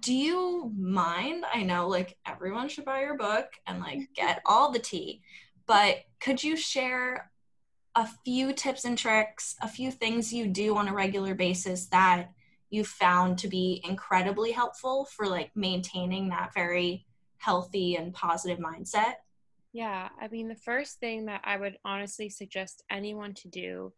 do 0.00 0.12
you 0.12 0.70
mind? 0.76 1.44
I 1.50 1.62
know 1.62 1.88
like 1.88 2.18
everyone 2.26 2.68
should 2.68 2.84
buy 2.84 3.00
your 3.00 3.16
book 3.16 3.46
and 3.66 3.80
like 3.80 4.00
get 4.14 4.42
all 4.44 4.70
the 4.70 4.78
tea, 4.78 5.22
but 5.66 5.96
could 6.20 6.44
you 6.44 6.58
share 6.58 7.30
a 7.96 8.06
few 8.24 8.52
tips 8.52 8.84
and 8.84 8.98
tricks, 8.98 9.56
a 9.62 9.68
few 9.68 9.90
things 9.90 10.30
you 10.30 10.46
do 10.46 10.76
on 10.76 10.88
a 10.88 10.94
regular 10.94 11.34
basis 11.34 11.86
that 11.86 12.33
you 12.74 12.84
found 12.84 13.38
to 13.38 13.48
be 13.48 13.80
incredibly 13.84 14.50
helpful 14.50 15.04
for 15.04 15.26
like 15.26 15.50
maintaining 15.54 16.28
that 16.28 16.52
very 16.52 17.06
healthy 17.38 17.94
and 17.94 18.12
positive 18.12 18.58
mindset? 18.58 19.14
Yeah, 19.72 20.08
I 20.20 20.28
mean, 20.28 20.48
the 20.48 20.54
first 20.54 20.98
thing 20.98 21.26
that 21.26 21.42
I 21.44 21.56
would 21.56 21.78
honestly 21.84 22.28
suggest 22.28 22.82
anyone 22.90 23.34
to 23.34 23.48
do 23.48 23.92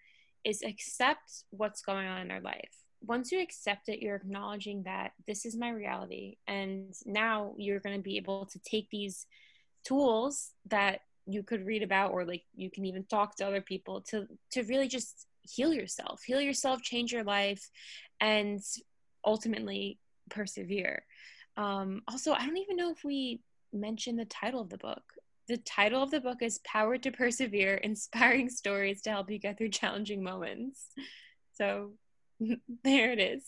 is 0.44 0.62
accept 0.62 1.44
what's 1.50 1.82
going 1.82 2.06
on 2.06 2.20
in 2.20 2.28
their 2.28 2.40
life. 2.40 2.82
Once 3.02 3.32
you 3.32 3.40
accept 3.40 3.88
it, 3.88 4.00
you're 4.00 4.16
acknowledging 4.16 4.82
that 4.84 5.12
this 5.26 5.44
is 5.44 5.56
my 5.56 5.70
reality. 5.70 6.36
And 6.46 6.94
now 7.04 7.54
you're 7.58 7.80
going 7.80 7.96
to 7.96 8.02
be 8.02 8.16
able 8.16 8.46
to 8.46 8.58
take 8.58 8.88
these 8.90 9.26
tools 9.84 10.50
that 10.66 11.00
you 11.26 11.42
could 11.42 11.66
read 11.66 11.82
about 11.82 12.12
or 12.12 12.24
like 12.24 12.44
you 12.54 12.70
can 12.70 12.84
even 12.84 13.04
talk 13.04 13.36
to 13.36 13.46
other 13.46 13.60
people 13.60 14.00
to 14.00 14.26
to 14.52 14.62
really 14.64 14.86
just 14.86 15.26
heal 15.48 15.72
yourself 15.72 16.22
heal 16.26 16.40
yourself 16.40 16.82
change 16.82 17.12
your 17.12 17.24
life 17.24 17.70
and 18.20 18.60
ultimately 19.24 19.98
persevere. 20.30 21.04
Um, 21.56 22.02
also, 22.08 22.32
I 22.32 22.46
don't 22.46 22.56
even 22.56 22.76
know 22.76 22.90
if 22.90 23.04
we 23.04 23.40
mentioned 23.72 24.18
the 24.18 24.24
title 24.26 24.60
of 24.60 24.70
the 24.70 24.78
book. 24.78 25.02
The 25.48 25.58
title 25.58 26.02
of 26.02 26.10
the 26.10 26.20
book 26.20 26.42
is 26.42 26.60
Power 26.64 26.98
to 26.98 27.10
Persevere 27.10 27.74
Inspiring 27.74 28.48
Stories 28.48 29.02
to 29.02 29.10
Help 29.10 29.30
You 29.30 29.38
Get 29.38 29.58
Through 29.58 29.70
Challenging 29.70 30.22
Moments. 30.22 30.86
So 31.54 31.92
there 32.84 33.12
it 33.12 33.20
is. 33.20 33.44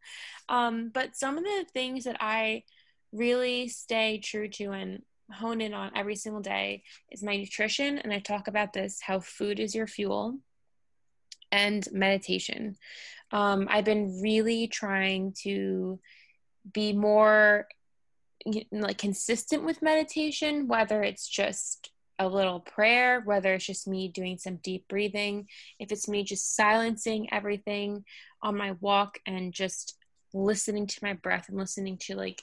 um, 0.48 0.90
but 0.92 1.16
some 1.16 1.38
of 1.38 1.44
the 1.44 1.66
things 1.72 2.04
that 2.04 2.16
I 2.20 2.64
really 3.12 3.68
stay 3.68 4.18
true 4.18 4.48
to 4.48 4.72
and 4.72 5.02
hone 5.32 5.60
in 5.60 5.74
on 5.74 5.90
every 5.94 6.16
single 6.16 6.40
day 6.40 6.82
is 7.10 7.22
my 7.22 7.36
nutrition. 7.36 7.98
And 7.98 8.12
I 8.12 8.18
talk 8.18 8.48
about 8.48 8.72
this 8.72 9.00
how 9.00 9.20
food 9.20 9.58
is 9.58 9.74
your 9.74 9.86
fuel 9.86 10.38
and 11.52 11.86
meditation. 11.92 12.76
Um, 13.30 13.68
I've 13.70 13.84
been 13.84 14.20
really 14.22 14.68
trying 14.68 15.34
to 15.42 16.00
be 16.72 16.92
more 16.92 17.68
like 18.72 18.98
consistent 18.98 19.64
with 19.64 19.82
meditation, 19.82 20.68
whether 20.68 21.02
it's 21.02 21.28
just 21.28 21.90
a 22.18 22.28
little 22.28 22.60
prayer, 22.60 23.20
whether 23.24 23.54
it's 23.54 23.66
just 23.66 23.86
me 23.86 24.08
doing 24.08 24.38
some 24.38 24.56
deep 24.56 24.88
breathing, 24.88 25.48
if 25.78 25.92
it's 25.92 26.08
me 26.08 26.24
just 26.24 26.56
silencing 26.56 27.32
everything 27.32 28.04
on 28.42 28.56
my 28.56 28.72
walk 28.80 29.18
and 29.26 29.52
just 29.52 29.96
listening 30.34 30.86
to 30.86 30.98
my 31.02 31.12
breath 31.12 31.48
and 31.48 31.56
listening 31.56 31.96
to 31.96 32.16
like 32.16 32.42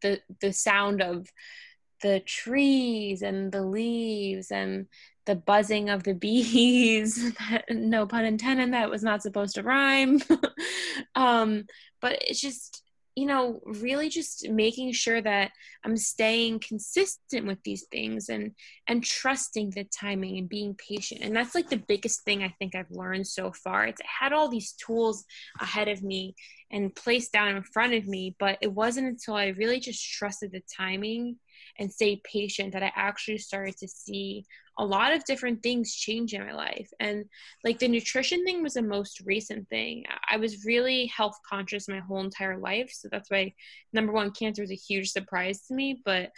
the 0.00 0.20
the 0.40 0.52
sound 0.52 1.00
of 1.00 1.28
the 2.02 2.20
trees 2.20 3.22
and 3.22 3.50
the 3.52 3.62
leaves 3.62 4.50
and 4.50 4.86
the 5.24 5.36
buzzing 5.36 5.88
of 5.88 6.02
the 6.02 6.14
bees 6.26 7.32
no 7.70 8.06
pun 8.06 8.24
intended 8.24 8.72
that 8.72 8.90
was 8.90 9.02
not 9.02 9.22
supposed 9.22 9.54
to 9.54 9.62
rhyme. 9.62 10.20
Um 11.14 11.64
but 12.00 12.18
it's 12.22 12.40
just 12.40 12.82
you 13.14 13.26
know 13.26 13.60
really 13.64 14.08
just 14.08 14.48
making 14.48 14.92
sure 14.92 15.20
that 15.20 15.50
i'm 15.84 15.96
staying 15.96 16.58
consistent 16.58 17.46
with 17.46 17.58
these 17.64 17.84
things 17.90 18.28
and 18.28 18.52
and 18.88 19.04
trusting 19.04 19.70
the 19.70 19.84
timing 19.84 20.38
and 20.38 20.48
being 20.48 20.74
patient. 20.74 21.20
And 21.22 21.36
that's 21.36 21.54
like 21.54 21.68
the 21.68 21.76
biggest 21.76 22.24
thing 22.24 22.42
i 22.42 22.54
think 22.58 22.74
i've 22.74 22.90
learned 22.90 23.26
so 23.26 23.52
far. 23.52 23.86
It's 23.86 24.00
I 24.00 24.24
had 24.24 24.32
all 24.32 24.48
these 24.48 24.72
tools 24.72 25.24
ahead 25.60 25.88
of 25.88 26.02
me 26.02 26.34
and 26.70 26.94
placed 26.94 27.32
down 27.32 27.56
in 27.56 27.62
front 27.62 27.94
of 27.94 28.06
me 28.06 28.34
but 28.38 28.58
it 28.60 28.72
wasn't 28.72 29.08
until 29.08 29.34
i 29.34 29.48
really 29.48 29.80
just 29.80 30.02
trusted 30.12 30.52
the 30.52 30.62
timing 30.74 31.36
and 31.78 31.92
stay 31.92 32.20
patient 32.24 32.72
that 32.72 32.82
i 32.82 32.92
actually 32.94 33.38
started 33.38 33.76
to 33.76 33.88
see 33.88 34.44
a 34.78 34.84
lot 34.84 35.12
of 35.12 35.24
different 35.24 35.62
things 35.62 35.94
change 35.94 36.32
in 36.32 36.44
my 36.44 36.52
life. 36.52 36.90
And 36.98 37.26
like 37.62 37.78
the 37.78 37.88
nutrition 37.88 38.44
thing 38.44 38.62
was 38.62 38.74
the 38.74 38.82
most 38.82 39.20
recent 39.24 39.68
thing. 39.68 40.04
I 40.30 40.38
was 40.38 40.64
really 40.64 41.06
health 41.06 41.38
conscious 41.48 41.88
my 41.88 41.98
whole 41.98 42.20
entire 42.20 42.58
life. 42.58 42.90
So 42.92 43.08
that's 43.10 43.30
why 43.30 43.52
number 43.92 44.12
one, 44.12 44.30
cancer 44.30 44.62
was 44.62 44.70
a 44.70 44.76
huge 44.76 45.10
surprise 45.10 45.66
to 45.66 45.74
me. 45.74 46.00
But 46.04 46.30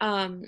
um 0.00 0.44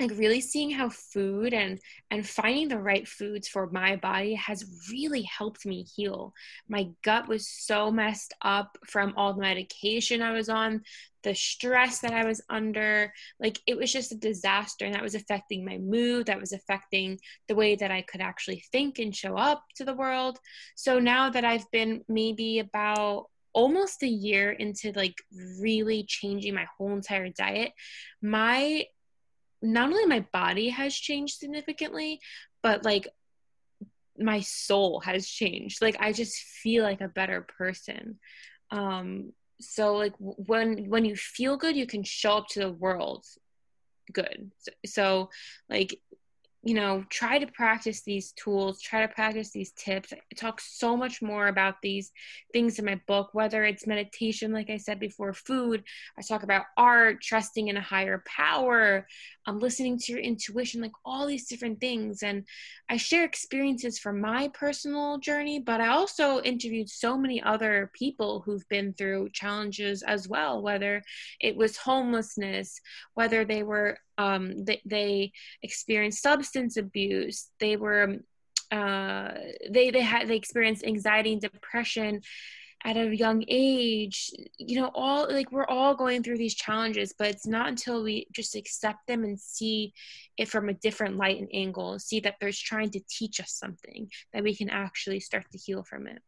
like 0.00 0.10
really 0.12 0.40
seeing 0.40 0.70
how 0.70 0.88
food 0.88 1.52
and 1.52 1.78
and 2.10 2.26
finding 2.26 2.68
the 2.68 2.78
right 2.78 3.06
foods 3.06 3.48
for 3.48 3.68
my 3.70 3.96
body 3.96 4.34
has 4.34 4.64
really 4.90 5.22
helped 5.22 5.66
me 5.66 5.84
heal. 5.96 6.32
My 6.68 6.88
gut 7.02 7.28
was 7.28 7.48
so 7.48 7.90
messed 7.90 8.34
up 8.42 8.78
from 8.86 9.14
all 9.16 9.34
the 9.34 9.40
medication 9.40 10.22
i 10.22 10.32
was 10.32 10.48
on 10.48 10.82
the 11.24 11.34
stress 11.34 11.98
that 12.00 12.12
i 12.12 12.24
was 12.24 12.40
under. 12.48 13.12
Like 13.40 13.58
it 13.66 13.76
was 13.76 13.92
just 13.92 14.12
a 14.12 14.16
disaster 14.16 14.84
and 14.84 14.94
that 14.94 15.02
was 15.02 15.14
affecting 15.14 15.64
my 15.64 15.78
mood 15.78 16.26
that 16.26 16.40
was 16.40 16.52
affecting 16.52 17.18
the 17.48 17.54
way 17.56 17.74
that 17.76 17.90
i 17.90 18.02
could 18.02 18.20
actually 18.20 18.62
think 18.70 18.98
and 18.98 19.14
show 19.14 19.36
up 19.36 19.64
to 19.76 19.84
the 19.84 19.94
world. 19.94 20.38
So 20.76 20.98
now 20.98 21.30
that 21.30 21.44
i've 21.44 21.68
been 21.72 22.04
maybe 22.08 22.60
about 22.60 23.26
almost 23.54 24.02
a 24.02 24.08
year 24.08 24.52
into 24.52 24.92
like 24.92 25.16
really 25.60 26.04
changing 26.06 26.54
my 26.54 26.66
whole 26.76 26.92
entire 26.92 27.30
diet 27.30 27.72
my 28.20 28.84
not 29.62 29.90
only 29.90 30.06
my 30.06 30.24
body 30.32 30.68
has 30.68 30.94
changed 30.94 31.38
significantly, 31.38 32.20
but 32.62 32.84
like 32.84 33.08
my 34.18 34.40
soul 34.40 35.00
has 35.00 35.26
changed. 35.26 35.80
Like 35.80 35.96
I 36.00 36.12
just 36.12 36.36
feel 36.36 36.82
like 36.84 37.00
a 37.00 37.08
better 37.08 37.46
person. 37.56 38.18
Um 38.70 39.32
so 39.60 39.94
like 39.94 40.14
when 40.18 40.88
when 40.88 41.04
you 41.04 41.16
feel 41.16 41.56
good, 41.56 41.76
you 41.76 41.86
can 41.86 42.02
show 42.04 42.38
up 42.38 42.48
to 42.48 42.60
the 42.60 42.72
world 42.72 43.24
good. 44.12 44.50
So, 44.58 44.72
so 44.86 45.30
like 45.68 46.00
you 46.64 46.74
know, 46.74 47.04
try 47.08 47.38
to 47.38 47.46
practice 47.46 48.02
these 48.02 48.32
tools, 48.32 48.80
try 48.80 49.06
to 49.06 49.12
practice 49.14 49.52
these 49.52 49.70
tips. 49.72 50.12
I 50.12 50.18
talk 50.34 50.60
so 50.60 50.96
much 50.96 51.22
more 51.22 51.46
about 51.46 51.76
these 51.82 52.10
things 52.52 52.80
in 52.80 52.84
my 52.84 53.00
book, 53.06 53.30
whether 53.32 53.64
it's 53.64 53.86
meditation, 53.86 54.52
like 54.52 54.68
I 54.68 54.76
said 54.76 54.98
before, 54.98 55.32
food. 55.32 55.84
I 56.18 56.22
talk 56.22 56.42
about 56.42 56.64
art, 56.76 57.22
trusting 57.22 57.68
in 57.68 57.76
a 57.76 57.80
higher 57.80 58.24
power, 58.26 59.06
um, 59.46 59.60
listening 59.60 59.98
to 59.98 60.12
your 60.12 60.20
intuition, 60.20 60.82
like 60.82 60.92
all 61.04 61.28
these 61.28 61.46
different 61.46 61.80
things. 61.80 62.24
And 62.24 62.44
I 62.88 62.96
share 62.96 63.24
experiences 63.24 64.00
from 64.00 64.20
my 64.20 64.48
personal 64.48 65.18
journey, 65.18 65.60
but 65.60 65.80
I 65.80 65.88
also 65.88 66.40
interviewed 66.42 66.90
so 66.90 67.16
many 67.16 67.40
other 67.40 67.92
people 67.94 68.42
who've 68.44 68.68
been 68.68 68.94
through 68.94 69.30
challenges 69.32 70.02
as 70.02 70.28
well, 70.28 70.60
whether 70.60 71.04
it 71.40 71.56
was 71.56 71.76
homelessness, 71.76 72.80
whether 73.14 73.44
they 73.44 73.62
were 73.62 73.96
um, 74.18 74.64
they, 74.64 74.82
they 74.84 75.32
experienced 75.62 76.22
substance 76.22 76.76
abuse. 76.76 77.48
They 77.60 77.76
were 77.76 78.18
uh, 78.70 79.30
they 79.70 79.90
they 79.90 80.02
had 80.02 80.28
they 80.28 80.36
experienced 80.36 80.84
anxiety 80.84 81.32
and 81.32 81.40
depression 81.40 82.20
at 82.84 82.96
a 82.96 83.16
young 83.16 83.44
age. 83.48 84.30
You 84.58 84.80
know 84.80 84.90
all 84.94 85.32
like 85.32 85.50
we're 85.50 85.66
all 85.66 85.94
going 85.94 86.22
through 86.22 86.38
these 86.38 86.54
challenges 86.54 87.14
but 87.18 87.28
it's 87.28 87.46
not 87.46 87.68
until 87.68 88.02
we 88.02 88.26
just 88.32 88.54
accept 88.54 89.06
them 89.06 89.24
and 89.24 89.40
see 89.40 89.94
it 90.36 90.48
from 90.48 90.68
a 90.68 90.74
different 90.74 91.16
light 91.16 91.38
and 91.38 91.48
angle 91.52 91.98
see 91.98 92.20
that 92.20 92.34
there's 92.40 92.58
trying 92.58 92.90
to 92.90 93.00
teach 93.08 93.40
us 93.40 93.52
something 93.52 94.10
that 94.32 94.42
we 94.42 94.54
can 94.54 94.68
actually 94.68 95.20
start 95.20 95.44
to 95.50 95.58
heal 95.58 95.82
from 95.82 96.06
it. 96.06 96.20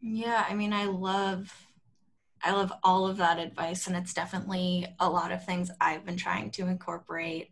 Yeah 0.00 0.44
i 0.48 0.54
mean 0.54 0.72
i 0.72 0.86
love 0.86 1.52
I 2.44 2.52
love 2.52 2.72
all 2.82 3.06
of 3.06 3.16
that 3.16 3.38
advice, 3.38 3.86
and 3.86 3.96
it's 3.96 4.12
definitely 4.12 4.86
a 5.00 5.08
lot 5.08 5.32
of 5.32 5.44
things 5.44 5.70
I've 5.80 6.04
been 6.04 6.18
trying 6.18 6.50
to 6.52 6.66
incorporate 6.66 7.50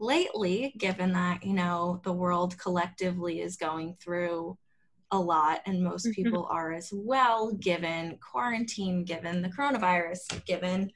lately, 0.00 0.74
given 0.76 1.12
that, 1.12 1.44
you 1.44 1.54
know, 1.54 2.00
the 2.02 2.12
world 2.12 2.58
collectively 2.58 3.40
is 3.40 3.56
going 3.56 3.96
through 4.02 4.58
a 5.12 5.18
lot, 5.18 5.60
and 5.64 5.84
most 5.84 6.06
mm-hmm. 6.06 6.22
people 6.22 6.48
are 6.50 6.72
as 6.72 6.90
well, 6.92 7.52
given 7.52 8.18
quarantine, 8.18 9.04
given 9.04 9.42
the 9.42 9.48
coronavirus, 9.48 10.44
given 10.44 10.90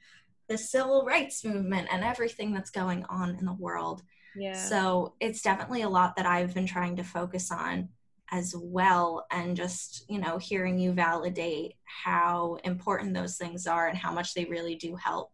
the 0.49 0.57
civil 0.57 1.05
rights 1.05 1.45
movement, 1.45 1.87
and 1.91 2.03
everything 2.03 2.53
that's 2.53 2.71
going 2.71 3.05
on 3.05 3.37
in 3.37 3.45
the 3.45 3.53
world. 3.53 4.01
Yeah. 4.35 4.53
So 4.53 5.13
it's 5.19 5.41
definitely 5.41 5.83
a 5.83 5.89
lot 5.89 6.17
that 6.17 6.25
I've 6.25 6.53
been 6.53 6.67
trying 6.67 6.97
to 6.97 7.03
focus 7.03 7.51
on 7.51 7.89
as 8.31 8.53
well 8.57 9.25
and 9.31 9.55
just 9.55 10.03
you 10.09 10.19
know 10.19 10.37
hearing 10.37 10.77
you 10.77 10.91
validate 10.91 11.75
how 11.85 12.57
important 12.63 13.13
those 13.13 13.37
things 13.37 13.67
are 13.67 13.87
and 13.87 13.97
how 13.97 14.11
much 14.11 14.33
they 14.33 14.45
really 14.45 14.75
do 14.75 14.95
help 14.95 15.31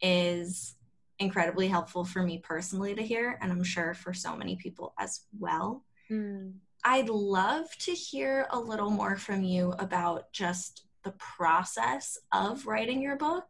is 0.00 0.76
incredibly 1.18 1.68
helpful 1.68 2.04
for 2.04 2.22
me 2.22 2.38
personally 2.38 2.94
to 2.94 3.02
hear 3.02 3.38
and 3.42 3.52
i'm 3.52 3.62
sure 3.62 3.94
for 3.94 4.14
so 4.14 4.34
many 4.36 4.56
people 4.56 4.94
as 4.98 5.22
well 5.38 5.84
mm. 6.10 6.52
i'd 6.84 7.08
love 7.08 7.66
to 7.78 7.92
hear 7.92 8.46
a 8.50 8.58
little 8.58 8.90
more 8.90 9.16
from 9.16 9.42
you 9.42 9.72
about 9.78 10.32
just 10.32 10.86
the 11.04 11.12
process 11.12 12.18
of 12.32 12.66
writing 12.66 13.02
your 13.02 13.16
book 13.16 13.44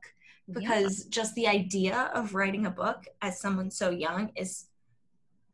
because 0.51 1.05
yeah. 1.05 1.11
just 1.11 1.35
the 1.35 1.47
idea 1.47 2.11
of 2.15 2.35
writing 2.35 2.67
a 2.67 2.71
book 2.71 3.05
as 3.21 3.41
someone 3.41 3.71
so 3.71 3.91
young 3.91 4.31
is 4.37 4.67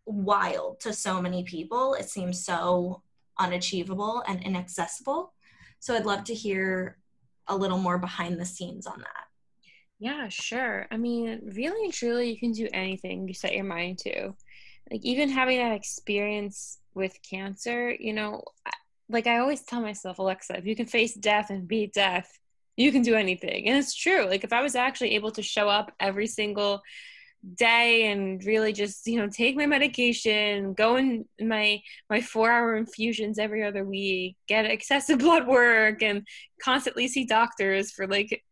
wild 0.06 0.80
to 0.80 0.92
so 0.92 1.20
many 1.20 1.44
people 1.44 1.94
it 1.94 2.08
seems 2.08 2.42
so 2.42 3.02
unachievable 3.38 4.22
and 4.26 4.42
inaccessible. 4.42 5.32
So 5.80 5.94
I'd 5.94 6.06
love 6.06 6.24
to 6.24 6.34
hear 6.34 6.98
a 7.46 7.56
little 7.56 7.78
more 7.78 7.98
behind 7.98 8.38
the 8.38 8.44
scenes 8.44 8.86
on 8.86 8.98
that. 8.98 9.24
Yeah, 9.98 10.28
sure. 10.28 10.86
I 10.90 10.96
mean, 10.96 11.40
really 11.54 11.84
and 11.84 11.92
truly, 11.92 12.30
you 12.30 12.38
can 12.38 12.52
do 12.52 12.68
anything 12.72 13.26
you 13.26 13.34
set 13.34 13.54
your 13.54 13.64
mind 13.64 13.98
to. 13.98 14.34
Like, 14.90 15.04
even 15.04 15.28
having 15.28 15.58
that 15.58 15.74
experience 15.74 16.78
with 16.94 17.18
cancer, 17.28 17.94
you 17.98 18.12
know, 18.12 18.42
like 19.08 19.26
I 19.26 19.38
always 19.38 19.62
tell 19.62 19.80
myself, 19.80 20.18
Alexa, 20.18 20.56
if 20.56 20.66
you 20.66 20.76
can 20.76 20.86
face 20.86 21.14
death 21.14 21.50
and 21.50 21.66
beat 21.66 21.92
death, 21.92 22.30
you 22.76 22.92
can 22.92 23.02
do 23.02 23.16
anything. 23.16 23.66
And 23.66 23.76
it's 23.76 23.94
true. 23.94 24.26
Like, 24.26 24.44
if 24.44 24.52
I 24.52 24.62
was 24.62 24.76
actually 24.76 25.14
able 25.14 25.32
to 25.32 25.42
show 25.42 25.68
up 25.68 25.92
every 25.98 26.28
single 26.28 26.80
day 27.54 28.10
and 28.10 28.44
really 28.44 28.72
just 28.72 29.06
you 29.06 29.16
know 29.16 29.28
take 29.28 29.56
my 29.56 29.64
medication 29.64 30.74
go 30.74 30.96
in 30.96 31.24
my 31.40 31.80
my 32.10 32.20
four 32.20 32.50
hour 32.50 32.76
infusions 32.76 33.38
every 33.38 33.62
other 33.62 33.84
week 33.84 34.36
get 34.48 34.64
excessive 34.64 35.18
blood 35.20 35.46
work 35.46 36.02
and 36.02 36.26
constantly 36.60 37.06
see 37.06 37.24
doctors 37.24 37.92
for 37.92 38.06
like 38.08 38.42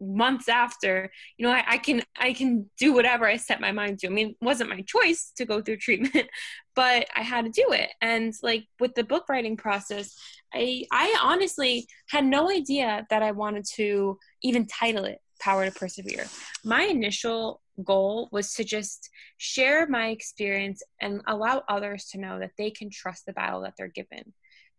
months 0.00 0.48
after. 0.48 1.10
You 1.36 1.46
know 1.46 1.52
I, 1.52 1.64
I, 1.66 1.78
can 1.78 2.02
i 2.18 2.32
can 2.32 2.68
do 2.78 2.92
whatever 2.92 3.26
i 3.26 3.36
set 3.36 3.60
my 3.60 3.72
mind 3.72 3.98
to. 4.00 4.06
I 4.06 4.10
mean 4.10 4.30
it 4.30 4.36
wasn't 4.44 4.70
my 4.70 4.82
choice 4.82 5.32
to 5.36 5.44
go 5.44 5.60
through 5.60 5.76
treatment 5.86 6.28
but 6.74 7.06
i 7.16 7.22
had 7.22 7.44
to 7.44 7.50
do 7.50 7.72
it. 7.72 7.90
And 8.00 8.34
like 8.42 8.64
with 8.80 8.94
the 8.94 9.04
book 9.04 9.28
writing 9.28 9.56
process 9.56 10.14
i 10.54 10.84
i 10.92 11.16
honestly 11.22 11.86
had 12.08 12.24
no 12.24 12.50
idea 12.50 13.06
that 13.10 13.22
i 13.22 13.32
wanted 13.32 13.64
to 13.76 14.18
even 14.42 14.66
title 14.66 15.04
it 15.04 15.18
power 15.38 15.64
to 15.64 15.72
persevere. 15.72 16.26
My 16.64 16.84
initial 16.84 17.60
goal 17.84 18.28
was 18.32 18.54
to 18.54 18.64
just 18.64 19.10
share 19.36 19.86
my 19.86 20.08
experience 20.08 20.82
and 21.00 21.20
allow 21.26 21.62
others 21.68 22.06
to 22.06 22.18
know 22.18 22.38
that 22.38 22.52
they 22.56 22.70
can 22.70 22.90
trust 22.90 23.26
the 23.26 23.32
battle 23.32 23.62
that 23.62 23.74
they're 23.76 23.88
given. 23.88 24.32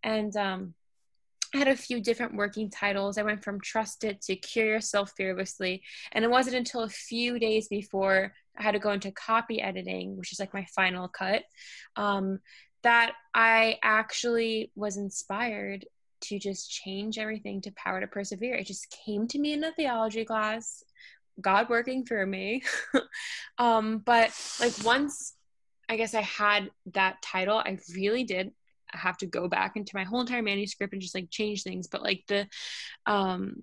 And 0.03 0.35
um, 0.35 0.73
I 1.53 1.59
had 1.59 1.67
a 1.67 1.75
few 1.75 2.01
different 2.01 2.35
working 2.35 2.69
titles. 2.69 3.17
I 3.17 3.23
went 3.23 3.43
from 3.43 3.61
Trust 3.61 4.03
It 4.03 4.21
to 4.23 4.35
Cure 4.35 4.65
Yourself 4.65 5.13
Fearlessly. 5.15 5.83
And 6.11 6.25
it 6.25 6.31
wasn't 6.31 6.57
until 6.57 6.81
a 6.81 6.89
few 6.89 7.39
days 7.39 7.67
before 7.67 8.33
I 8.57 8.63
had 8.63 8.71
to 8.71 8.79
go 8.79 8.91
into 8.91 9.11
copy 9.11 9.61
editing, 9.61 10.17
which 10.17 10.31
is 10.31 10.39
like 10.39 10.53
my 10.53 10.65
final 10.75 11.07
cut, 11.07 11.43
um, 11.95 12.39
that 12.83 13.13
I 13.33 13.77
actually 13.83 14.71
was 14.75 14.97
inspired 14.97 15.85
to 16.21 16.39
just 16.39 16.69
change 16.71 17.17
everything 17.17 17.61
to 17.61 17.71
power 17.71 17.99
to 17.99 18.07
persevere. 18.07 18.55
It 18.55 18.67
just 18.67 18.95
came 19.05 19.27
to 19.29 19.39
me 19.39 19.53
in 19.53 19.63
a 19.63 19.71
theology 19.71 20.25
class, 20.25 20.83
God 21.39 21.69
working 21.69 22.05
through 22.05 22.25
me. 22.25 22.63
um, 23.57 23.99
but 23.99 24.31
like 24.59 24.73
once 24.83 25.33
I 25.89 25.95
guess 25.95 26.13
I 26.13 26.21
had 26.21 26.69
that 26.93 27.21
title, 27.21 27.57
I 27.57 27.77
really 27.95 28.23
did 28.23 28.51
have 28.91 29.17
to 29.17 29.25
go 29.25 29.47
back 29.47 29.75
into 29.75 29.95
my 29.95 30.03
whole 30.03 30.21
entire 30.21 30.41
manuscript 30.41 30.93
and 30.93 31.01
just 31.01 31.15
like 31.15 31.29
change 31.29 31.63
things. 31.63 31.87
But 31.87 32.03
like 32.03 32.23
the 32.27 32.47
um 33.05 33.61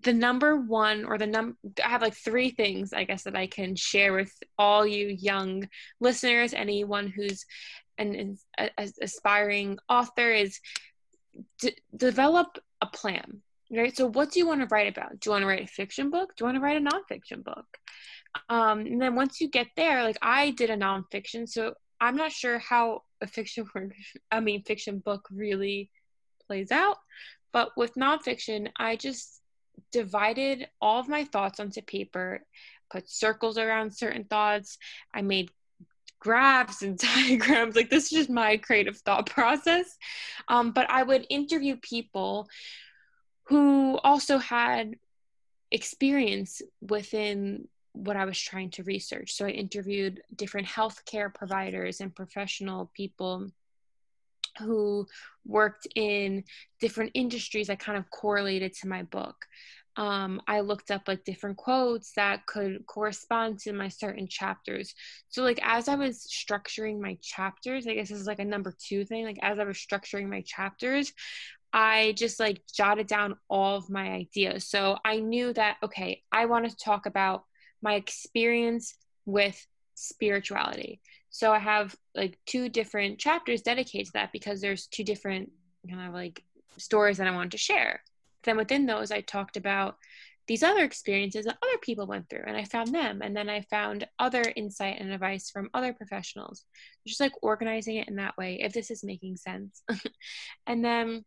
the 0.00 0.12
number 0.12 0.56
one 0.56 1.04
or 1.04 1.18
the 1.18 1.26
num 1.26 1.56
I 1.84 1.88
have 1.88 2.00
like 2.00 2.14
three 2.14 2.50
things 2.50 2.92
I 2.92 3.04
guess 3.04 3.24
that 3.24 3.36
I 3.36 3.46
can 3.46 3.76
share 3.76 4.14
with 4.14 4.32
all 4.58 4.86
you 4.86 5.08
young 5.08 5.68
listeners, 6.00 6.54
anyone 6.54 7.08
who's 7.08 7.44
an, 7.98 8.38
an 8.56 8.70
aspiring 9.02 9.78
author 9.88 10.30
is 10.30 10.58
d- 11.60 11.76
develop 11.96 12.58
a 12.80 12.86
plan. 12.86 13.42
Right. 13.70 13.96
So 13.96 14.06
what 14.06 14.30
do 14.30 14.38
you 14.38 14.46
want 14.46 14.60
to 14.60 14.66
write 14.66 14.88
about? 14.88 15.18
Do 15.18 15.28
you 15.28 15.32
want 15.32 15.42
to 15.42 15.46
write 15.46 15.64
a 15.64 15.66
fiction 15.66 16.10
book? 16.10 16.36
Do 16.36 16.42
you 16.42 16.46
want 16.46 16.56
to 16.56 16.60
write 16.60 16.76
a 16.76 16.84
nonfiction 16.84 17.42
book? 17.42 17.66
Um, 18.48 18.80
and 18.80 19.00
then 19.00 19.14
once 19.14 19.40
you 19.40 19.48
get 19.48 19.68
there, 19.76 20.02
like 20.02 20.18
I 20.20 20.50
did 20.50 20.68
a 20.68 20.76
nonfiction, 20.76 21.48
so 21.48 21.74
I'm 22.00 22.16
not 22.16 22.32
sure 22.32 22.58
how 22.58 23.02
a 23.22 23.26
fiction 23.26 23.66
work, 23.74 23.92
I 24.30 24.40
mean 24.40 24.62
fiction 24.62 24.98
book 24.98 25.26
really 25.30 25.90
plays 26.46 26.70
out. 26.70 26.98
But 27.52 27.70
with 27.76 27.94
nonfiction, 27.94 28.70
I 28.76 28.96
just 28.96 29.40
divided 29.90 30.68
all 30.80 31.00
of 31.00 31.08
my 31.08 31.24
thoughts 31.24 31.60
onto 31.60 31.82
paper, 31.82 32.40
put 32.90 33.08
circles 33.08 33.58
around 33.58 33.94
certain 33.94 34.24
thoughts. 34.24 34.78
I 35.14 35.22
made 35.22 35.50
graphs 36.22 36.82
and 36.82 36.96
diagrams. 37.14 37.74
Like 37.74 37.90
this 37.90 38.04
is 38.04 38.10
just 38.10 38.30
my 38.30 38.56
creative 38.56 38.96
thought 38.98 39.26
process. 39.26 39.98
Um, 40.48 40.70
but 40.70 40.88
I 40.88 41.02
would 41.02 41.26
interview 41.28 41.76
people 41.76 42.48
who 43.44 43.98
also 44.04 44.38
had 44.38 44.94
experience 45.72 46.62
within 46.80 47.66
what 47.92 48.16
I 48.16 48.24
was 48.24 48.40
trying 48.40 48.70
to 48.70 48.84
research. 48.84 49.32
So 49.32 49.46
I 49.46 49.50
interviewed 49.50 50.22
different 50.34 50.68
healthcare 50.68 51.34
providers 51.34 52.00
and 52.00 52.14
professional 52.14 52.90
people 52.94 53.50
who 54.58 55.06
worked 55.44 55.88
in 55.96 56.44
different 56.80 57.10
industries 57.14 57.66
that 57.66 57.80
kind 57.80 57.98
of 57.98 58.10
correlated 58.10 58.74
to 58.74 58.88
my 58.88 59.02
book. 59.02 59.46
Um, 59.96 60.40
I 60.46 60.60
looked 60.60 60.90
up 60.90 61.02
like 61.06 61.24
different 61.24 61.58
quotes 61.58 62.12
that 62.12 62.46
could 62.46 62.86
correspond 62.86 63.58
to 63.60 63.72
my 63.72 63.88
certain 63.88 64.26
chapters. 64.26 64.94
So, 65.28 65.42
like, 65.42 65.60
as 65.62 65.88
I 65.88 65.96
was 65.96 66.26
structuring 66.26 66.98
my 67.00 67.18
chapters, 67.20 67.86
I 67.86 67.94
guess 67.94 68.08
this 68.08 68.18
is 68.18 68.26
like 68.26 68.38
a 68.38 68.44
number 68.44 68.74
two 68.78 69.04
thing. 69.04 69.24
Like, 69.24 69.38
as 69.42 69.58
I 69.58 69.64
was 69.64 69.76
structuring 69.76 70.28
my 70.28 70.42
chapters, 70.46 71.12
I 71.72 72.14
just 72.16 72.40
like 72.40 72.62
jotted 72.74 73.06
down 73.06 73.36
all 73.48 73.76
of 73.76 73.90
my 73.90 74.10
ideas. 74.10 74.66
So, 74.66 74.96
I 75.04 75.20
knew 75.20 75.52
that, 75.52 75.76
okay, 75.82 76.22
I 76.32 76.46
want 76.46 76.68
to 76.70 76.76
talk 76.76 77.06
about 77.06 77.44
my 77.82 77.94
experience 77.94 78.94
with 79.26 79.66
spirituality. 79.94 81.00
So 81.30 81.52
I 81.52 81.58
have 81.58 81.96
like 82.14 82.38
two 82.46 82.68
different 82.68 83.18
chapters 83.18 83.62
dedicated 83.62 84.06
to 84.06 84.12
that 84.14 84.32
because 84.32 84.60
there's 84.60 84.86
two 84.86 85.04
different 85.04 85.50
kind 85.88 86.06
of 86.06 86.14
like 86.14 86.42
stories 86.76 87.18
that 87.18 87.26
I 87.26 87.30
wanted 87.32 87.52
to 87.52 87.58
share. 87.58 88.02
Then 88.44 88.56
within 88.56 88.86
those, 88.86 89.10
I 89.10 89.20
talked 89.20 89.56
about 89.56 89.96
these 90.48 90.62
other 90.62 90.82
experiences 90.82 91.44
that 91.44 91.58
other 91.62 91.78
people 91.80 92.06
went 92.06 92.28
through 92.28 92.44
and 92.46 92.56
I 92.56 92.64
found 92.64 92.92
them. 92.92 93.22
And 93.22 93.36
then 93.36 93.48
I 93.48 93.60
found 93.62 94.08
other 94.18 94.42
insight 94.56 95.00
and 95.00 95.12
advice 95.12 95.50
from 95.50 95.70
other 95.72 95.92
professionals. 95.92 96.64
Just 97.06 97.20
like 97.20 97.32
organizing 97.42 97.96
it 97.96 98.08
in 98.08 98.16
that 98.16 98.36
way, 98.36 98.60
if 98.60 98.72
this 98.72 98.90
is 98.90 99.04
making 99.04 99.36
sense. 99.36 99.82
and 100.66 100.84
then 100.84 101.24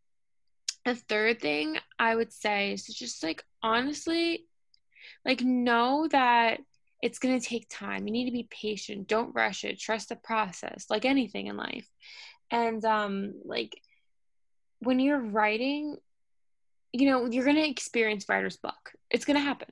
the 0.85 0.95
third 0.95 1.41
thing 1.41 1.77
I 1.97 2.15
would 2.15 2.31
say 2.31 2.73
is 2.73 2.85
just 2.85 3.23
like 3.23 3.43
honestly 3.63 4.45
like 5.25 5.41
know 5.41 6.07
that 6.11 6.59
it's 7.01 7.19
going 7.19 7.39
to 7.39 7.45
take 7.45 7.67
time 7.69 8.07
you 8.07 8.13
need 8.13 8.25
to 8.25 8.31
be 8.31 8.47
patient 8.49 9.07
don't 9.07 9.35
rush 9.35 9.63
it 9.63 9.79
trust 9.79 10.09
the 10.09 10.15
process 10.15 10.85
like 10.89 11.05
anything 11.05 11.47
in 11.47 11.57
life 11.57 11.87
and 12.51 12.85
um 12.85 13.33
like 13.43 13.79
when 14.79 14.99
you're 14.99 15.19
writing 15.19 15.97
you 17.01 17.09
know 17.09 17.25
you're 17.25 17.43
going 17.43 17.57
to 17.57 17.69
experience 17.69 18.25
writer's 18.29 18.57
block. 18.57 18.91
It's 19.09 19.25
going 19.25 19.37
to 19.37 19.43
happen. 19.43 19.67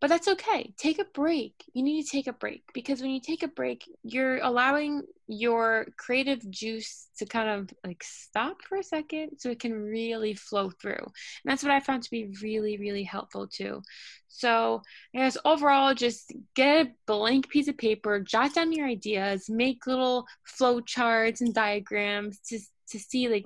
But 0.00 0.10
that's 0.10 0.28
okay. 0.28 0.72
Take 0.78 1.00
a 1.00 1.04
break. 1.04 1.54
You 1.72 1.82
need 1.82 2.04
to 2.04 2.08
take 2.08 2.28
a 2.28 2.32
break 2.32 2.62
because 2.72 3.00
when 3.00 3.10
you 3.10 3.20
take 3.20 3.42
a 3.42 3.48
break 3.48 3.82
you're 4.04 4.38
allowing 4.38 5.02
your 5.26 5.86
creative 5.96 6.48
juice 6.50 7.08
to 7.18 7.26
kind 7.26 7.48
of 7.48 7.70
like 7.84 8.02
stop 8.04 8.58
for 8.62 8.78
a 8.78 8.82
second 8.82 9.38
so 9.38 9.50
it 9.50 9.58
can 9.58 9.72
really 9.74 10.34
flow 10.34 10.70
through. 10.70 10.92
And 10.92 11.46
that's 11.46 11.64
what 11.64 11.72
i 11.72 11.80
found 11.80 12.04
to 12.04 12.10
be 12.10 12.32
really 12.40 12.78
really 12.78 13.02
helpful 13.02 13.48
too. 13.48 13.82
So 14.28 14.82
i 15.16 15.18
guess 15.18 15.36
overall 15.44 15.94
just 15.94 16.32
get 16.54 16.86
a 16.86 16.90
blank 17.06 17.48
piece 17.48 17.66
of 17.66 17.76
paper 17.76 18.20
jot 18.20 18.54
down 18.54 18.72
your 18.72 18.86
ideas 18.86 19.50
make 19.50 19.86
little 19.86 20.26
flow 20.44 20.80
charts 20.80 21.40
and 21.40 21.52
diagrams 21.52 22.38
to 22.48 22.60
to 22.90 22.98
see 22.98 23.28
like 23.28 23.44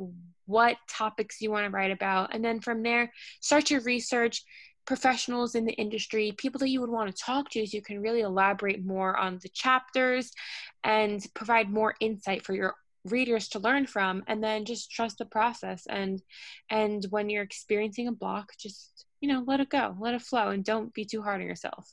what 0.52 0.76
topics 0.88 1.40
you 1.40 1.50
want 1.50 1.64
to 1.64 1.70
write 1.70 1.90
about 1.90 2.34
and 2.34 2.44
then 2.44 2.60
from 2.60 2.82
there 2.82 3.10
start 3.40 3.70
your 3.70 3.80
research 3.80 4.44
professionals 4.84 5.54
in 5.54 5.64
the 5.64 5.72
industry, 5.74 6.32
people 6.36 6.58
that 6.58 6.68
you 6.68 6.80
would 6.80 6.90
want 6.90 7.14
to 7.14 7.22
talk 7.22 7.50
to 7.50 7.66
so 7.66 7.76
you 7.76 7.82
can 7.82 8.00
really 8.00 8.20
elaborate 8.20 8.84
more 8.84 9.16
on 9.16 9.38
the 9.42 9.48
chapters 9.50 10.32
and 10.84 11.24
provide 11.34 11.70
more 11.70 11.94
insight 12.00 12.44
for 12.44 12.54
your 12.54 12.74
readers 13.04 13.48
to 13.48 13.58
learn 13.58 13.86
from 13.86 14.22
and 14.26 14.42
then 14.42 14.64
just 14.64 14.90
trust 14.90 15.18
the 15.18 15.24
process. 15.24 15.86
And 15.88 16.22
and 16.70 17.04
when 17.10 17.30
you're 17.30 17.42
experiencing 17.42 18.08
a 18.08 18.12
block 18.12 18.52
just 18.58 19.06
you 19.20 19.28
know 19.28 19.44
let 19.46 19.60
it 19.60 19.70
go 19.70 19.96
let 19.98 20.14
it 20.14 20.22
flow 20.22 20.50
and 20.50 20.64
don't 20.64 20.94
be 20.94 21.04
too 21.04 21.22
hard 21.22 21.40
on 21.40 21.46
yourself. 21.46 21.92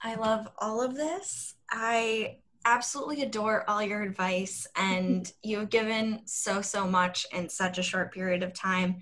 I 0.00 0.14
love 0.14 0.48
all 0.60 0.80
of 0.80 0.94
this. 0.94 1.56
I 1.70 2.36
absolutely 2.64 3.22
adore 3.22 3.68
all 3.68 3.82
your 3.82 4.02
advice 4.02 4.66
and 4.76 5.32
you've 5.42 5.70
given 5.70 6.20
so 6.24 6.60
so 6.60 6.86
much 6.86 7.26
in 7.32 7.48
such 7.48 7.78
a 7.78 7.82
short 7.82 8.12
period 8.12 8.42
of 8.42 8.52
time 8.52 8.96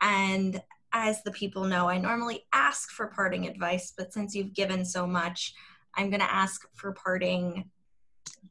and 0.00 0.62
as 0.92 1.22
the 1.22 1.30
people 1.30 1.64
know, 1.64 1.88
I 1.88 1.98
normally 1.98 2.46
ask 2.52 2.90
for 2.90 3.08
parting 3.08 3.46
advice, 3.46 3.92
but 3.96 4.12
since 4.12 4.34
you've 4.34 4.54
given 4.54 4.84
so 4.84 5.06
much, 5.06 5.54
I'm 5.94 6.10
going 6.10 6.20
to 6.20 6.32
ask 6.32 6.66
for 6.74 6.92
parting 6.92 7.70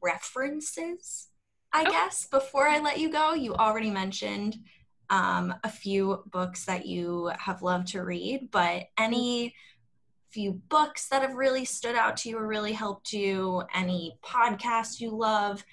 references, 0.02 1.28
I 1.72 1.84
oh. 1.86 1.90
guess. 1.90 2.26
Before 2.26 2.66
I 2.66 2.78
let 2.80 2.98
you 2.98 3.10
go, 3.10 3.34
you 3.34 3.54
already 3.54 3.90
mentioned 3.90 4.56
um, 5.10 5.54
a 5.64 5.68
few 5.68 6.22
books 6.30 6.64
that 6.66 6.86
you 6.86 7.30
have 7.38 7.62
loved 7.62 7.88
to 7.88 8.02
read, 8.02 8.48
but 8.50 8.84
any 8.98 9.54
few 10.32 10.52
books 10.68 11.08
that 11.08 11.22
have 11.22 11.34
really 11.34 11.64
stood 11.64 11.96
out 11.96 12.16
to 12.18 12.28
you 12.28 12.38
or 12.38 12.46
really 12.46 12.72
helped 12.72 13.12
you, 13.12 13.62
any 13.74 14.16
podcasts 14.24 15.00
you 15.00 15.10
love, 15.10 15.64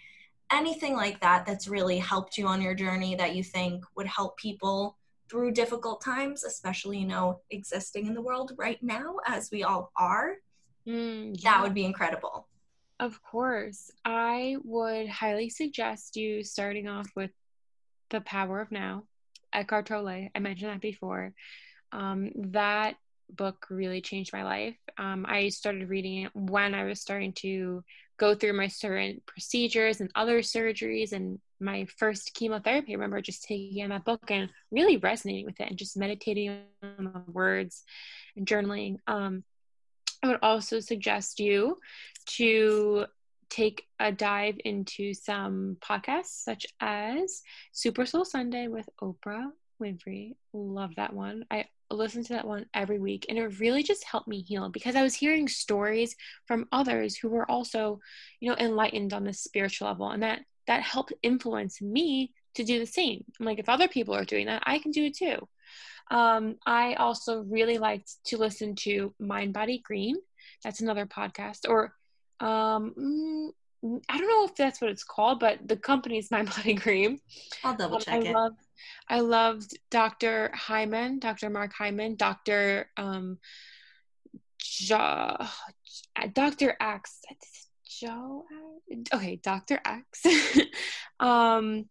anything 0.51 0.95
like 0.95 1.19
that 1.21 1.45
that's 1.45 1.67
really 1.67 1.99
helped 1.99 2.37
you 2.37 2.47
on 2.47 2.61
your 2.61 2.73
journey 2.73 3.15
that 3.15 3.35
you 3.35 3.43
think 3.43 3.83
would 3.95 4.07
help 4.07 4.37
people 4.37 4.97
through 5.29 5.51
difficult 5.51 6.01
times, 6.01 6.43
especially, 6.43 6.99
you 6.99 7.07
know, 7.07 7.41
existing 7.51 8.07
in 8.07 8.13
the 8.13 8.21
world 8.21 8.53
right 8.57 8.81
now 8.81 9.17
as 9.27 9.51
we 9.51 9.63
all 9.63 9.91
are, 9.97 10.35
mm, 10.87 11.35
yeah. 11.35 11.51
that 11.51 11.63
would 11.63 11.73
be 11.73 11.85
incredible. 11.85 12.47
Of 12.99 13.21
course. 13.21 13.91
I 14.05 14.57
would 14.63 15.07
highly 15.07 15.49
suggest 15.49 16.15
you 16.15 16.43
starting 16.43 16.87
off 16.87 17.07
with 17.15 17.31
The 18.09 18.21
Power 18.21 18.61
of 18.61 18.71
Now, 18.71 19.03
Eckhart 19.53 19.85
Tolle. 19.87 20.29
I 20.33 20.39
mentioned 20.39 20.71
that 20.71 20.81
before. 20.81 21.33
Um, 21.91 22.31
that 22.35 22.95
book 23.35 23.67
really 23.69 24.01
changed 24.01 24.33
my 24.33 24.43
life. 24.43 24.75
Um, 24.97 25.25
I 25.27 25.49
started 25.49 25.89
reading 25.89 26.23
it 26.23 26.31
when 26.35 26.73
I 26.73 26.85
was 26.85 27.01
starting 27.01 27.33
to 27.33 27.83
go 28.17 28.33
through 28.33 28.53
my 28.53 28.67
certain 28.67 29.21
procedures 29.25 30.01
and 30.01 30.11
other 30.15 30.39
surgeries 30.39 31.11
and 31.11 31.39
my 31.59 31.85
first 31.97 32.33
chemotherapy. 32.33 32.91
I 32.91 32.95
remember 32.95 33.21
just 33.21 33.43
taking 33.43 33.79
in 33.79 33.89
that 33.89 34.05
book 34.05 34.29
and 34.29 34.49
really 34.71 34.97
resonating 34.97 35.45
with 35.45 35.59
it 35.59 35.69
and 35.69 35.77
just 35.77 35.97
meditating 35.97 36.61
on 36.81 37.11
the 37.13 37.31
words 37.31 37.83
and 38.35 38.47
journaling. 38.47 38.97
Um, 39.07 39.43
I 40.23 40.27
would 40.27 40.39
also 40.41 40.79
suggest 40.79 41.39
you 41.39 41.77
to 42.37 43.05
take 43.49 43.85
a 43.99 44.11
dive 44.11 44.55
into 44.65 45.13
some 45.13 45.77
podcasts 45.79 46.43
such 46.43 46.65
as 46.79 47.41
Super 47.71 48.05
Soul 48.05 48.25
Sunday 48.25 48.67
with 48.67 48.89
Oprah 49.01 49.51
Winfrey. 49.81 50.35
Love 50.53 50.95
that 50.95 51.13
one. 51.13 51.45
I 51.49 51.65
listen 51.89 52.23
to 52.23 52.33
that 52.33 52.47
one 52.47 52.65
every 52.73 52.99
week 52.99 53.25
and 53.29 53.37
it 53.37 53.59
really 53.59 53.83
just 53.83 54.03
helped 54.03 54.27
me 54.27 54.41
heal 54.41 54.69
because 54.69 54.95
I 54.95 55.03
was 55.03 55.15
hearing 55.15 55.47
stories 55.47 56.15
from 56.45 56.67
others 56.71 57.15
who 57.15 57.29
were 57.29 57.49
also, 57.49 57.99
you 58.39 58.49
know, 58.49 58.57
enlightened 58.57 59.13
on 59.13 59.23
this 59.23 59.41
spiritual 59.41 59.87
level 59.87 60.09
and 60.09 60.23
that 60.23 60.41
that 60.67 60.81
helped 60.81 61.13
influence 61.23 61.81
me 61.81 62.33
to 62.55 62.63
do 62.63 62.79
the 62.79 62.85
same. 62.85 63.23
I'm 63.39 63.45
like 63.45 63.59
if 63.59 63.69
other 63.69 63.87
people 63.87 64.15
are 64.15 64.25
doing 64.25 64.47
that, 64.47 64.63
I 64.65 64.79
can 64.79 64.91
do 64.91 65.05
it 65.05 65.17
too. 65.17 65.47
Um, 66.09 66.55
I 66.65 66.93
also 66.95 67.41
really 67.41 67.77
liked 67.77 68.11
to 68.27 68.37
listen 68.37 68.75
to 68.75 69.13
Mind 69.19 69.53
Body 69.53 69.79
Green. 69.83 70.15
That's 70.63 70.81
another 70.81 71.05
podcast 71.05 71.69
or 71.69 71.93
um 72.39 72.93
mm, 72.97 73.49
I 74.09 74.17
don't 74.17 74.27
know 74.27 74.45
if 74.45 74.55
that's 74.55 74.81
what 74.81 74.89
it's 74.89 75.03
called, 75.03 75.39
but 75.39 75.67
the 75.67 75.77
company's 75.77 76.31
Mind 76.31 76.49
Body 76.55 76.73
Green. 76.73 77.19
I'll 77.63 77.75
double 77.75 77.99
check 77.99 78.15
um, 78.15 78.23
I 78.23 78.29
it. 78.29 78.33
Love, 78.33 78.53
I 79.07 79.21
loved 79.21 79.77
Dr. 79.89 80.51
Hyman, 80.53 81.19
Dr. 81.19 81.49
Mark 81.49 81.73
Hyman, 81.73 82.15
Dr. 82.15 82.89
Um, 82.97 83.39
ja, 84.79 85.47
Dr. 86.33 86.75
Axe, 86.79 87.21
Joe. 87.99 88.45
Okay, 89.13 89.37
Dr. 89.37 89.79
X. 89.85 90.23
um, 91.19 91.85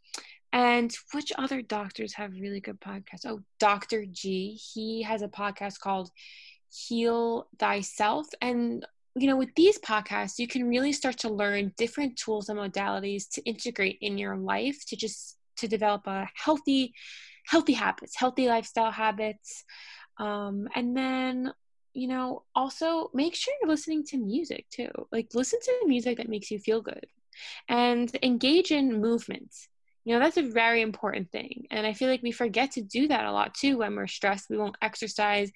and 0.52 0.94
which 1.12 1.32
other 1.36 1.62
doctors 1.62 2.14
have 2.14 2.32
really 2.32 2.60
good 2.60 2.80
podcasts? 2.80 3.26
Oh, 3.26 3.40
Dr. 3.58 4.06
G. 4.06 4.58
He 4.74 5.02
has 5.02 5.22
a 5.22 5.28
podcast 5.28 5.80
called 5.80 6.10
Heal 6.70 7.46
Thyself. 7.58 8.26
And, 8.40 8.86
you 9.14 9.26
know, 9.26 9.36
with 9.36 9.54
these 9.54 9.78
podcasts, 9.80 10.38
you 10.38 10.46
can 10.46 10.68
really 10.68 10.92
start 10.92 11.18
to 11.18 11.28
learn 11.28 11.74
different 11.76 12.16
tools 12.16 12.48
and 12.48 12.58
modalities 12.58 13.28
to 13.32 13.42
integrate 13.42 13.98
in 14.00 14.18
your 14.18 14.36
life 14.36 14.84
to 14.86 14.96
just 14.96 15.35
to 15.56 15.68
develop 15.68 16.06
a 16.06 16.28
healthy, 16.34 16.94
healthy 17.46 17.74
habits, 17.74 18.16
healthy 18.16 18.48
lifestyle 18.48 18.90
habits. 18.90 19.64
Um, 20.18 20.68
and 20.74 20.96
then 20.96 21.52
you 21.96 22.08
know, 22.08 22.42
also 22.54 23.10
make 23.14 23.34
sure 23.34 23.54
you're 23.60 23.70
listening 23.70 24.04
to 24.04 24.18
music 24.18 24.66
too. 24.70 24.90
Like, 25.10 25.28
listen 25.32 25.58
to 25.64 25.86
music 25.86 26.18
that 26.18 26.28
makes 26.28 26.50
you 26.50 26.58
feel 26.58 26.82
good 26.82 27.06
and 27.68 28.14
engage 28.22 28.70
in 28.70 29.00
movement. 29.00 29.50
You 30.04 30.12
know, 30.14 30.20
that's 30.20 30.36
a 30.36 30.42
very 30.42 30.82
important 30.82 31.32
thing. 31.32 31.66
And 31.70 31.86
I 31.86 31.94
feel 31.94 32.08
like 32.08 32.22
we 32.22 32.32
forget 32.32 32.70
to 32.72 32.82
do 32.82 33.08
that 33.08 33.24
a 33.24 33.32
lot 33.32 33.54
too 33.54 33.78
when 33.78 33.96
we're 33.96 34.06
stressed. 34.06 34.50
We 34.50 34.58
won't 34.58 34.76
exercise. 34.82 35.50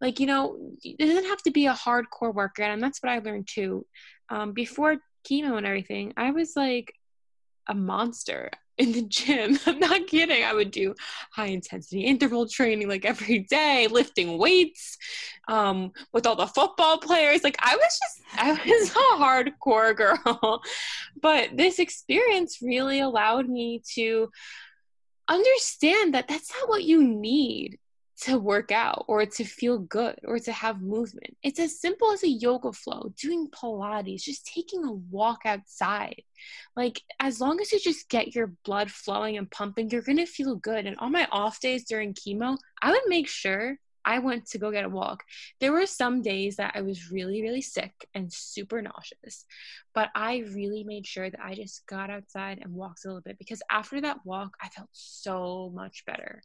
Like, 0.00 0.18
you 0.18 0.26
know, 0.26 0.72
it 0.82 0.98
doesn't 0.98 1.24
have 1.26 1.42
to 1.44 1.52
be 1.52 1.66
a 1.66 1.72
hardcore 1.72 2.34
workout. 2.34 2.70
And 2.70 2.82
that's 2.82 3.00
what 3.00 3.12
I 3.12 3.20
learned 3.20 3.48
too. 3.48 3.86
Um, 4.28 4.52
before 4.52 4.96
chemo 5.30 5.56
and 5.56 5.66
everything, 5.66 6.12
I 6.16 6.32
was 6.32 6.54
like 6.56 6.92
a 7.68 7.74
monster 7.74 8.50
in 8.78 8.92
the 8.92 9.02
gym. 9.02 9.58
I'm 9.66 9.78
not 9.78 10.06
kidding. 10.06 10.44
I 10.44 10.54
would 10.54 10.70
do 10.70 10.94
high 11.32 11.46
intensity 11.46 12.02
interval 12.02 12.48
training 12.48 12.88
like 12.88 13.04
every 13.04 13.40
day, 13.40 13.86
lifting 13.90 14.38
weights 14.38 14.96
um, 15.48 15.92
with 16.12 16.26
all 16.26 16.36
the 16.36 16.46
football 16.46 16.98
players. 16.98 17.44
Like 17.44 17.56
I 17.60 17.76
was 17.76 18.00
just, 18.00 18.22
I 18.36 18.52
was 18.52 18.90
a 18.90 19.22
hardcore 19.22 19.96
girl. 19.96 20.62
but 21.20 21.56
this 21.56 21.78
experience 21.78 22.58
really 22.62 23.00
allowed 23.00 23.48
me 23.48 23.82
to 23.94 24.30
understand 25.28 26.14
that 26.14 26.28
that's 26.28 26.52
not 26.52 26.68
what 26.68 26.84
you 26.84 27.02
need 27.02 27.78
to 28.22 28.38
work 28.38 28.70
out 28.70 29.04
or 29.08 29.26
to 29.26 29.44
feel 29.44 29.78
good 29.78 30.16
or 30.24 30.38
to 30.38 30.52
have 30.52 30.80
movement. 30.80 31.36
It's 31.42 31.58
as 31.58 31.80
simple 31.80 32.12
as 32.12 32.22
a 32.22 32.28
yoga 32.28 32.72
flow, 32.72 33.12
doing 33.20 33.48
Pilates, 33.48 34.22
just 34.22 34.46
taking 34.46 34.84
a 34.84 34.92
walk 34.92 35.40
outside. 35.44 36.22
Like, 36.76 37.00
as 37.20 37.40
long 37.40 37.60
as 37.60 37.72
you 37.72 37.80
just 37.80 38.08
get 38.08 38.34
your 38.34 38.52
blood 38.64 38.90
flowing 38.90 39.36
and 39.36 39.50
pumping, 39.50 39.90
you're 39.90 40.02
to 40.02 40.26
feel 40.26 40.56
good. 40.56 40.86
And 40.86 40.96
on 40.98 41.12
my 41.12 41.26
off 41.32 41.60
days 41.60 41.84
during 41.84 42.14
chemo, 42.14 42.56
I 42.80 42.90
would 42.90 43.02
make 43.08 43.28
sure 43.28 43.78
I 44.04 44.18
went 44.18 44.46
to 44.50 44.58
go 44.58 44.70
get 44.70 44.84
a 44.84 44.88
walk. 44.88 45.24
There 45.60 45.72
were 45.72 45.86
some 45.86 46.20
days 46.20 46.56
that 46.56 46.72
I 46.74 46.82
was 46.82 47.10
really, 47.10 47.42
really 47.42 47.62
sick 47.62 47.92
and 48.14 48.32
super 48.32 48.82
nauseous, 48.82 49.46
but 49.94 50.10
I 50.14 50.44
really 50.52 50.84
made 50.84 51.06
sure 51.06 51.30
that 51.30 51.40
I 51.42 51.54
just 51.54 51.86
got 51.86 52.10
outside 52.10 52.58
and 52.60 52.74
walked 52.74 53.04
a 53.04 53.08
little 53.08 53.22
bit 53.22 53.38
because 53.38 53.62
after 53.70 54.00
that 54.02 54.24
walk, 54.24 54.56
I 54.62 54.68
felt 54.68 54.90
so 54.92 55.72
much 55.74 56.04
better. 56.06 56.42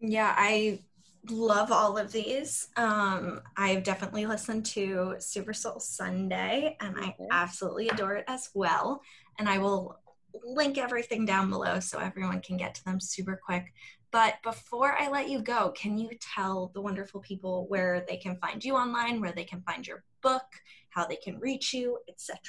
Yeah, 0.00 0.34
I 0.36 0.80
love 1.28 1.70
all 1.70 1.98
of 1.98 2.12
these. 2.12 2.68
Um, 2.76 3.42
I've 3.56 3.82
definitely 3.82 4.26
listened 4.26 4.64
to 4.66 5.16
Super 5.18 5.52
Soul 5.52 5.80
Sunday 5.80 6.76
and 6.80 6.96
I 6.98 7.14
absolutely 7.30 7.88
adore 7.88 8.16
it 8.16 8.24
as 8.26 8.50
well. 8.54 9.02
And 9.38 9.48
I 9.48 9.58
will 9.58 9.98
link 10.44 10.78
everything 10.78 11.26
down 11.26 11.50
below 11.50 11.80
so 11.80 11.98
everyone 11.98 12.40
can 12.40 12.56
get 12.56 12.74
to 12.76 12.84
them 12.84 13.00
super 13.00 13.40
quick. 13.44 13.72
But 14.12 14.42
before 14.42 14.96
I 14.98 15.08
let 15.08 15.28
you 15.28 15.40
go, 15.40 15.70
can 15.70 15.96
you 15.96 16.10
tell 16.20 16.72
the 16.74 16.80
wonderful 16.80 17.20
people 17.20 17.66
where 17.68 18.04
they 18.08 18.16
can 18.16 18.36
find 18.36 18.64
you 18.64 18.74
online, 18.74 19.20
where 19.20 19.32
they 19.32 19.44
can 19.44 19.62
find 19.62 19.86
your 19.86 20.02
book, 20.22 20.46
how 20.88 21.06
they 21.06 21.16
can 21.16 21.38
reach 21.38 21.72
you, 21.72 21.98
etc.? 22.08 22.40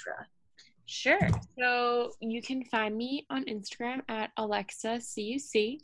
Sure. 0.85 1.29
So 1.59 2.11
you 2.19 2.41
can 2.41 2.63
find 2.65 2.97
me 2.97 3.25
on 3.29 3.45
Instagram 3.45 4.01
at 4.09 4.31
Alexa 4.37 4.99
CUC. 4.99 5.81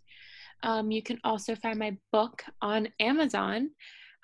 Um, 0.64 0.92
you 0.92 1.02
can 1.02 1.20
also 1.24 1.56
find 1.56 1.80
my 1.80 1.98
book 2.12 2.44
on 2.62 2.90
Amazon. 3.00 3.70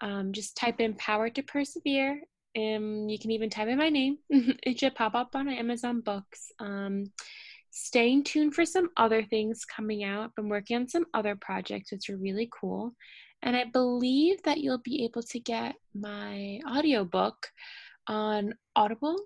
Um, 0.01 0.33
just 0.33 0.57
type 0.57 0.79
in 0.79 0.95
Power 0.95 1.29
to 1.29 1.43
Persevere. 1.43 2.21
and 2.55 3.09
you 3.09 3.17
can 3.17 3.31
even 3.31 3.49
type 3.49 3.67
in 3.67 3.77
my 3.77 3.89
name. 3.89 4.17
it 4.29 4.79
should 4.79 4.95
pop 4.95 5.15
up 5.15 5.35
on 5.35 5.47
Amazon 5.47 6.01
Books. 6.01 6.51
Um, 6.59 7.05
staying 7.71 8.23
tuned 8.23 8.53
for 8.53 8.65
some 8.65 8.89
other 8.97 9.23
things 9.23 9.65
coming 9.65 10.03
out. 10.03 10.31
I'm 10.37 10.49
working 10.49 10.77
on 10.77 10.87
some 10.87 11.05
other 11.13 11.35
projects, 11.35 11.91
which 11.91 12.09
are 12.09 12.17
really 12.17 12.49
cool. 12.59 12.93
And 13.41 13.57
I 13.57 13.65
believe 13.65 14.41
that 14.43 14.59
you'll 14.59 14.81
be 14.83 15.03
able 15.03 15.23
to 15.23 15.39
get 15.39 15.75
my 15.93 16.59
audiobook 16.69 17.47
on 18.07 18.53
Audible 18.75 19.17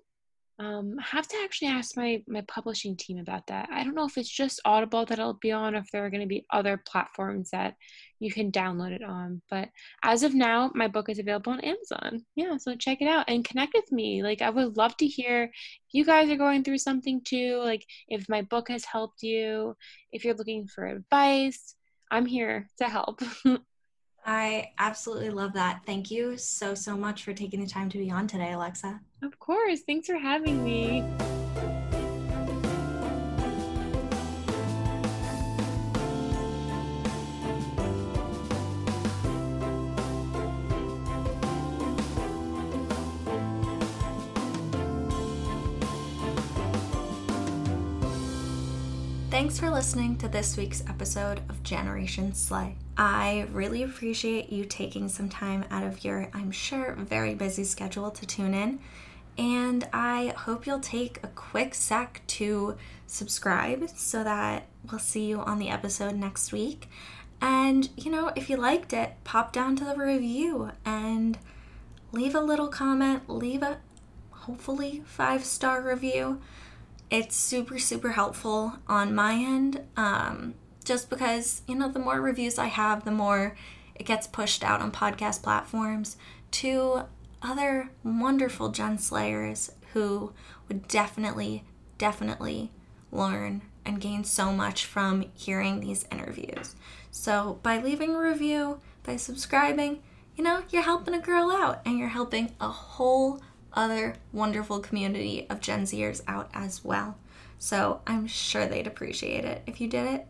um, 0.60 0.96
I 0.98 1.02
have 1.02 1.28
to 1.28 1.36
actually 1.44 1.68
ask 1.68 1.96
my 1.96 2.20
my 2.26 2.40
publishing 2.48 2.96
team 2.96 3.18
about 3.18 3.46
that. 3.46 3.68
I 3.72 3.84
don't 3.84 3.94
know 3.94 4.06
if 4.06 4.18
it's 4.18 4.28
just 4.28 4.60
Audible 4.64 5.04
that 5.06 5.18
it'll 5.18 5.34
be 5.34 5.52
on, 5.52 5.76
if 5.76 5.88
there 5.92 6.04
are 6.04 6.10
going 6.10 6.22
to 6.22 6.26
be 6.26 6.46
other 6.50 6.82
platforms 6.84 7.50
that 7.50 7.74
you 8.18 8.32
can 8.32 8.50
download 8.50 8.90
it 8.90 9.04
on. 9.04 9.40
But 9.48 9.68
as 10.02 10.24
of 10.24 10.34
now, 10.34 10.72
my 10.74 10.88
book 10.88 11.08
is 11.08 11.20
available 11.20 11.52
on 11.52 11.60
Amazon. 11.60 12.24
Yeah, 12.34 12.56
so 12.56 12.74
check 12.74 13.00
it 13.00 13.08
out 13.08 13.26
and 13.28 13.44
connect 13.44 13.72
with 13.74 13.92
me. 13.92 14.24
Like 14.24 14.42
I 14.42 14.50
would 14.50 14.76
love 14.76 14.96
to 14.96 15.06
hear 15.06 15.44
if 15.44 15.52
you 15.92 16.04
guys 16.04 16.28
are 16.28 16.36
going 16.36 16.64
through 16.64 16.78
something 16.78 17.20
too. 17.24 17.60
Like 17.64 17.84
if 18.08 18.28
my 18.28 18.42
book 18.42 18.68
has 18.68 18.84
helped 18.84 19.22
you, 19.22 19.76
if 20.10 20.24
you're 20.24 20.34
looking 20.34 20.66
for 20.66 20.86
advice, 20.86 21.76
I'm 22.10 22.26
here 22.26 22.68
to 22.78 22.88
help. 22.88 23.20
I 24.24 24.72
absolutely 24.78 25.30
love 25.30 25.54
that. 25.54 25.82
Thank 25.86 26.10
you 26.10 26.36
so, 26.36 26.74
so 26.74 26.96
much 26.96 27.24
for 27.24 27.32
taking 27.32 27.60
the 27.60 27.66
time 27.66 27.88
to 27.90 27.98
be 27.98 28.10
on 28.10 28.26
today, 28.26 28.52
Alexa. 28.52 29.00
Of 29.22 29.38
course. 29.38 29.80
Thanks 29.80 30.06
for 30.06 30.16
having 30.16 30.62
me. 30.62 31.04
Thanks 49.30 49.60
for 49.60 49.70
listening 49.70 50.16
to 50.18 50.28
this 50.28 50.56
week's 50.56 50.82
episode 50.88 51.40
of 51.48 51.62
Generation 51.62 52.34
Slay. 52.34 52.76
I 52.98 53.46
really 53.52 53.84
appreciate 53.84 54.50
you 54.50 54.64
taking 54.64 55.08
some 55.08 55.28
time 55.28 55.64
out 55.70 55.84
of 55.84 56.04
your, 56.04 56.28
I'm 56.34 56.50
sure, 56.50 56.94
very 56.98 57.36
busy 57.36 57.62
schedule 57.62 58.10
to 58.10 58.26
tune 58.26 58.54
in. 58.54 58.80
And 59.38 59.86
I 59.92 60.34
hope 60.36 60.66
you'll 60.66 60.80
take 60.80 61.20
a 61.22 61.28
quick 61.28 61.76
sec 61.76 62.22
to 62.26 62.76
subscribe 63.06 63.88
so 63.90 64.24
that 64.24 64.66
we'll 64.90 64.98
see 64.98 65.26
you 65.26 65.38
on 65.40 65.60
the 65.60 65.68
episode 65.68 66.16
next 66.16 66.50
week. 66.50 66.88
And, 67.40 67.88
you 67.96 68.10
know, 68.10 68.32
if 68.34 68.50
you 68.50 68.56
liked 68.56 68.92
it, 68.92 69.12
pop 69.22 69.52
down 69.52 69.76
to 69.76 69.84
the 69.84 69.94
review 69.94 70.72
and 70.84 71.38
leave 72.10 72.34
a 72.34 72.40
little 72.40 72.66
comment, 72.66 73.30
leave 73.30 73.62
a 73.62 73.78
hopefully 74.30 75.02
five 75.06 75.44
star 75.44 75.80
review. 75.80 76.40
It's 77.10 77.36
super, 77.36 77.78
super 77.78 78.10
helpful 78.10 78.74
on 78.88 79.14
my 79.14 79.34
end. 79.34 79.82
Um, 79.96 80.54
just 80.88 81.10
because, 81.10 81.60
you 81.68 81.74
know, 81.74 81.90
the 81.90 81.98
more 81.98 82.18
reviews 82.18 82.58
I 82.58 82.68
have, 82.68 83.04
the 83.04 83.10
more 83.10 83.54
it 83.94 84.06
gets 84.06 84.26
pushed 84.26 84.64
out 84.64 84.80
on 84.80 84.90
podcast 84.90 85.42
platforms 85.42 86.16
to 86.52 87.02
other 87.42 87.90
wonderful 88.02 88.70
Gen 88.70 88.96
Slayers 88.96 89.70
who 89.92 90.32
would 90.66 90.88
definitely, 90.88 91.62
definitely 91.98 92.72
learn 93.12 93.60
and 93.84 94.00
gain 94.00 94.24
so 94.24 94.50
much 94.50 94.86
from 94.86 95.26
hearing 95.34 95.80
these 95.80 96.06
interviews. 96.10 96.74
So, 97.10 97.58
by 97.62 97.80
leaving 97.82 98.14
a 98.14 98.20
review, 98.20 98.80
by 99.02 99.16
subscribing, 99.16 100.02
you 100.36 100.42
know, 100.42 100.62
you're 100.70 100.82
helping 100.82 101.12
a 101.12 101.20
girl 101.20 101.50
out 101.50 101.82
and 101.84 101.98
you're 101.98 102.08
helping 102.08 102.54
a 102.62 102.68
whole 102.68 103.42
other 103.74 104.14
wonderful 104.32 104.80
community 104.80 105.46
of 105.50 105.60
Gen 105.60 105.82
Zers 105.82 106.22
out 106.26 106.48
as 106.54 106.82
well. 106.82 107.18
So 107.58 108.00
I'm 108.06 108.26
sure 108.26 108.66
they'd 108.66 108.86
appreciate 108.86 109.44
it 109.44 109.62
if 109.66 109.80
you 109.80 109.88
did 109.88 110.06
it 110.06 110.26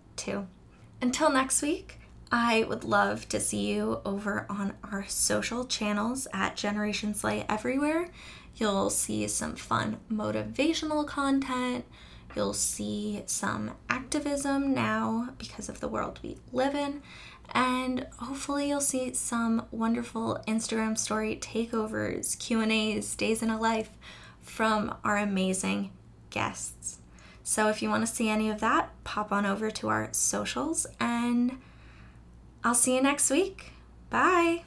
Until 1.01 1.31
next 1.31 1.63
week, 1.63 2.01
I 2.31 2.65
would 2.65 2.85
love 2.85 3.29
to 3.31 3.41
see 3.41 3.73
you 3.73 4.01
over 4.05 4.45
on 4.51 4.75
our 4.85 5.07
social 5.09 5.65
channels 5.65 6.27
at 6.33 6.57
Generation 6.57 7.15
Slay 7.15 7.47
Everywhere. 7.49 8.09
You'll 8.57 8.91
see 8.91 9.27
some 9.29 9.55
fun 9.55 9.99
motivational 10.13 11.07
content. 11.07 11.85
You'll 12.35 12.53
see 12.53 13.23
some 13.27 13.71
activism 13.89 14.75
now 14.75 15.31
because 15.39 15.69
of 15.69 15.81
the 15.81 15.89
world 15.89 16.21
we 16.23 16.37
live 16.53 16.75
in. 16.75 17.03
And 17.55 18.07
hopefully 18.19 18.69
you'll 18.69 18.81
see 18.83 19.15
some 19.15 19.67
wonderful 19.71 20.43
Instagram 20.47 20.99
story 20.99 21.37
takeovers, 21.41 22.39
Q&As, 22.39 23.15
days 23.15 23.43
in 23.43 23.49
a 23.49 23.59
life 23.59 23.91
from 24.43 24.95
our 25.03 25.17
amazing 25.17 25.93
guests. 26.29 26.98
So 27.49 27.71
if 27.71 27.81
you 27.81 27.89
want 27.89 28.07
to 28.07 28.15
see 28.15 28.29
any 28.29 28.51
of 28.51 28.61
that, 28.61 28.91
pop 29.05 29.33
on 29.33 29.47
over 29.47 29.71
to 29.71 29.89
our 29.89 30.11
socials 30.13 30.87
and 31.01 31.57
I'll 32.63 32.75
see 32.75 32.95
you 32.95 33.01
next 33.01 33.31
week. 33.31 33.73
Bye. 34.11 34.65